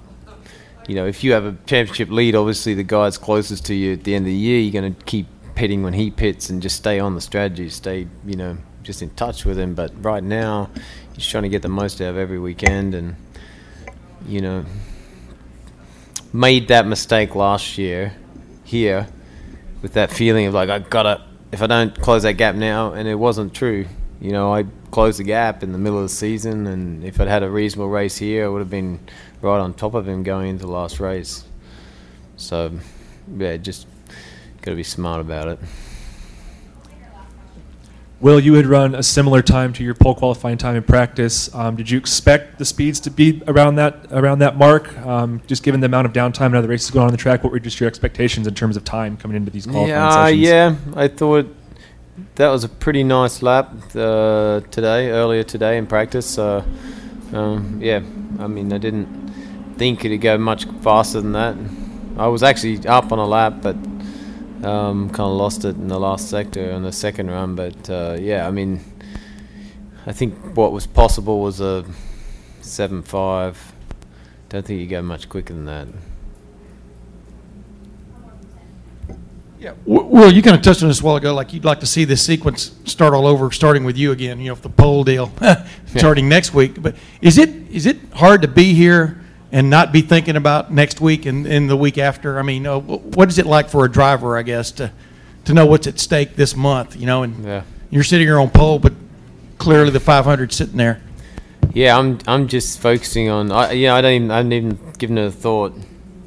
You 0.88 0.96
know, 0.96 1.06
if 1.06 1.22
you 1.22 1.32
have 1.32 1.44
a 1.44 1.56
championship 1.66 2.10
lead, 2.10 2.34
obviously 2.34 2.74
the 2.74 2.82
guy 2.82 3.04
that's 3.04 3.18
closest 3.18 3.66
to 3.66 3.74
you 3.74 3.92
at 3.92 4.04
the 4.04 4.14
end 4.14 4.22
of 4.22 4.26
the 4.26 4.34
year, 4.34 4.58
you're 4.58 4.72
going 4.72 4.94
to 4.94 5.04
keep 5.04 5.26
pitting 5.54 5.84
when 5.84 5.92
he 5.92 6.10
pits 6.10 6.50
and 6.50 6.60
just 6.60 6.76
stay 6.76 6.98
on 6.98 7.14
the 7.14 7.20
strategy, 7.20 7.68
stay, 7.68 8.08
you 8.26 8.34
know, 8.34 8.58
just 8.82 9.00
in 9.00 9.10
touch 9.10 9.44
with 9.44 9.58
him. 9.58 9.74
But 9.74 9.92
right 10.02 10.24
now, 10.24 10.70
you're 11.14 11.20
trying 11.20 11.44
to 11.44 11.48
get 11.48 11.62
the 11.62 11.68
most 11.68 12.00
out 12.00 12.10
of 12.10 12.16
every 12.16 12.40
weekend 12.40 12.94
and, 12.94 13.14
you 14.26 14.40
know, 14.40 14.64
made 16.32 16.66
that 16.68 16.86
mistake 16.86 17.36
last 17.36 17.78
year 17.78 18.16
here 18.72 19.06
with 19.82 19.92
that 19.92 20.10
feeling 20.10 20.46
of 20.46 20.54
like 20.54 20.70
I 20.70 20.78
gotta 20.78 21.22
if 21.52 21.60
I 21.60 21.66
don't 21.66 21.94
close 22.00 22.22
that 22.22 22.32
gap 22.34 22.54
now 22.54 22.94
and 22.94 23.06
it 23.06 23.14
wasn't 23.14 23.52
true. 23.54 23.86
You 24.18 24.32
know, 24.32 24.54
I 24.54 24.64
closed 24.90 25.18
the 25.18 25.24
gap 25.24 25.62
in 25.62 25.72
the 25.72 25.78
middle 25.78 25.98
of 25.98 26.04
the 26.04 26.08
season 26.08 26.66
and 26.66 27.04
if 27.04 27.20
I'd 27.20 27.28
had 27.28 27.42
a 27.42 27.50
reasonable 27.50 27.90
race 27.90 28.16
here 28.16 28.46
I 28.46 28.48
would 28.48 28.60
have 28.60 28.70
been 28.70 28.98
right 29.42 29.58
on 29.58 29.74
top 29.74 29.92
of 29.94 30.08
him 30.08 30.22
going 30.22 30.48
into 30.48 30.64
the 30.64 30.72
last 30.72 31.00
race. 31.00 31.44
So 32.36 32.72
yeah, 33.36 33.58
just 33.58 33.86
gotta 34.62 34.76
be 34.76 34.82
smart 34.82 35.20
about 35.20 35.48
it. 35.48 35.58
Will, 38.22 38.38
you 38.38 38.54
had 38.54 38.66
run 38.66 38.94
a 38.94 39.02
similar 39.02 39.42
time 39.42 39.72
to 39.72 39.82
your 39.82 39.94
pole 39.94 40.14
qualifying 40.14 40.56
time 40.56 40.76
in 40.76 40.84
practice. 40.84 41.52
Um, 41.52 41.74
did 41.74 41.90
you 41.90 41.98
expect 41.98 42.56
the 42.56 42.64
speeds 42.64 43.00
to 43.00 43.10
be 43.10 43.42
around 43.48 43.74
that 43.74 44.06
around 44.12 44.38
that 44.38 44.56
mark? 44.56 44.96
Um, 44.98 45.42
just 45.48 45.64
given 45.64 45.80
the 45.80 45.86
amount 45.86 46.06
of 46.06 46.12
downtime 46.12 46.46
and 46.46 46.54
other 46.54 46.68
races 46.68 46.92
going 46.92 47.06
on 47.06 47.10
the 47.10 47.16
track, 47.16 47.42
what 47.42 47.52
were 47.52 47.58
just 47.58 47.80
your 47.80 47.88
expectations 47.88 48.46
in 48.46 48.54
terms 48.54 48.76
of 48.76 48.84
time 48.84 49.16
coming 49.16 49.36
into 49.36 49.50
these 49.50 49.66
qualifying 49.66 49.88
Yeah, 50.38 50.68
sessions? 50.76 50.94
yeah. 50.94 51.00
I 51.02 51.08
thought 51.08 51.52
that 52.36 52.48
was 52.48 52.62
a 52.62 52.68
pretty 52.68 53.02
nice 53.02 53.42
lap 53.42 53.74
uh, 53.96 54.60
today, 54.70 55.10
earlier 55.10 55.42
today 55.42 55.76
in 55.76 55.88
practice. 55.88 56.38
Uh, 56.38 56.62
um, 57.32 57.80
yeah, 57.82 58.02
I 58.38 58.46
mean, 58.46 58.72
I 58.72 58.78
didn't 58.78 59.32
think 59.78 60.04
it'd 60.04 60.20
go 60.20 60.38
much 60.38 60.66
faster 60.82 61.20
than 61.20 61.32
that. 61.32 61.56
I 62.16 62.28
was 62.28 62.44
actually 62.44 62.86
up 62.86 63.10
on 63.10 63.18
a 63.18 63.26
lap, 63.26 63.54
but 63.62 63.74
um, 64.64 65.08
kind 65.08 65.20
of 65.20 65.36
lost 65.36 65.64
it 65.64 65.76
in 65.76 65.88
the 65.88 65.98
last 65.98 66.28
sector 66.28 66.72
on 66.72 66.82
the 66.82 66.92
second 66.92 67.30
run. 67.30 67.54
But 67.54 67.90
uh, 67.90 68.16
yeah, 68.20 68.46
I 68.46 68.50
mean, 68.50 68.80
I 70.06 70.12
think 70.12 70.34
what 70.56 70.72
was 70.72 70.86
possible 70.86 71.40
was 71.40 71.60
a 71.60 71.84
seven-five. 72.60 73.72
Don't 74.48 74.64
think 74.64 74.80
you 74.80 74.86
go 74.86 75.02
much 75.02 75.28
quicker 75.28 75.52
than 75.52 75.64
that. 75.66 75.88
Yeah. 79.58 79.74
Well, 79.84 80.32
you 80.32 80.42
kind 80.42 80.56
of 80.56 80.62
touched 80.62 80.82
on 80.82 80.88
this 80.88 81.00
a 81.00 81.04
while 81.04 81.14
ago, 81.14 81.32
like 81.32 81.52
you'd 81.52 81.64
like 81.64 81.78
to 81.80 81.86
see 81.86 82.04
this 82.04 82.20
sequence 82.20 82.72
start 82.84 83.14
all 83.14 83.28
over, 83.28 83.52
starting 83.52 83.84
with 83.84 83.96
you 83.96 84.10
again. 84.10 84.40
You 84.40 84.46
know, 84.46 84.52
if 84.54 84.62
the 84.62 84.68
pole 84.68 85.04
deal 85.04 85.30
starting 85.86 86.28
next 86.28 86.52
week. 86.52 86.82
But 86.82 86.96
is 87.20 87.38
it 87.38 87.48
is 87.70 87.86
it 87.86 87.98
hard 88.12 88.42
to 88.42 88.48
be 88.48 88.74
here 88.74 89.21
and 89.52 89.68
not 89.70 89.92
be 89.92 90.00
thinking 90.00 90.34
about 90.36 90.72
next 90.72 91.00
week 91.00 91.26
and, 91.26 91.46
and 91.46 91.68
the 91.70 91.76
week 91.76 91.98
after? 91.98 92.38
I 92.38 92.42
mean, 92.42 92.66
uh, 92.66 92.80
what 92.80 93.28
is 93.28 93.38
it 93.38 93.46
like 93.46 93.68
for 93.68 93.84
a 93.84 93.90
driver, 93.90 94.36
I 94.36 94.42
guess, 94.42 94.70
to 94.72 94.90
to 95.44 95.54
know 95.54 95.66
what's 95.66 95.86
at 95.86 95.98
stake 96.00 96.36
this 96.36 96.56
month? 96.56 96.96
You 96.96 97.06
know, 97.06 97.22
and 97.22 97.44
Yeah. 97.44 97.62
you're 97.90 98.02
sitting 98.04 98.26
here 98.26 98.40
on 98.40 98.50
pole, 98.50 98.78
but 98.78 98.92
clearly 99.58 99.90
the 99.90 100.00
500 100.00 100.52
sitting 100.52 100.76
there. 100.76 101.00
Yeah, 101.74 101.96
I'm 101.98 102.18
I'm 102.26 102.48
just 102.48 102.80
focusing 102.80 103.28
on. 103.28 103.50
I, 103.52 103.72
yeah, 103.72 103.94
I 103.94 104.00
don't 104.00 104.12
even 104.12 104.30
I 104.30 104.36
haven't 104.38 104.52
even 104.52 104.78
given 104.98 105.18
it 105.18 105.26
a 105.26 105.30
thought. 105.30 105.74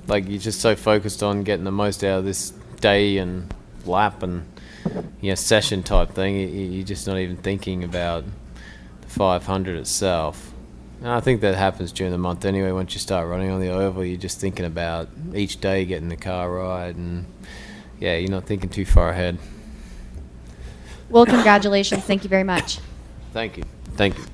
Like 0.08 0.28
you're 0.30 0.40
just 0.40 0.60
so 0.62 0.76
focused 0.76 1.24
on 1.24 1.44
getting 1.44 1.66
the 1.66 1.72
most 1.72 2.04
out 2.04 2.20
of 2.20 2.26
this 2.26 2.52
day 2.80 3.18
and 3.18 3.52
lap 3.86 4.22
and 4.24 4.46
you 5.22 5.30
know 5.32 5.36
session 5.36 5.82
type 5.84 6.12
thing. 6.12 6.36
You, 6.40 6.48
you- 6.48 6.72
you're 6.78 6.86
just 6.86 7.06
not 7.08 7.18
even 7.18 7.38
thinking 7.38 7.84
about 7.84 8.24
the 9.02 9.08
500 9.08 9.78
itself. 9.78 10.52
And 11.00 11.10
I 11.10 11.20
think 11.20 11.42
that 11.42 11.56
happens 11.56 11.92
during 11.92 12.12
the 12.12 12.18
month 12.18 12.46
anyway. 12.46 12.72
Once 12.72 12.94
you 12.94 13.00
start 13.00 13.28
running 13.28 13.52
on 13.52 13.60
the 13.60 13.70
oval, 13.70 14.04
you're 14.04 14.18
just 14.18 14.40
thinking 14.40 14.66
about 14.66 15.10
each 15.34 15.60
day 15.62 15.86
getting 15.86 16.10
the 16.10 16.18
car 16.18 16.50
right, 16.50 16.96
and 16.96 17.26
yeah, 18.00 18.16
you're 18.16 18.32
not 18.32 18.46
thinking 18.46 18.70
too 18.70 18.86
far 18.86 19.10
ahead. 19.10 19.38
Well, 21.10 21.26
congratulations. 21.26 22.04
Thank 22.04 22.24
you 22.24 22.30
very 22.30 22.44
much. 22.44 22.80
Thank 23.34 23.58
you. 23.58 23.64
Thank 23.96 24.18
you. 24.18 24.26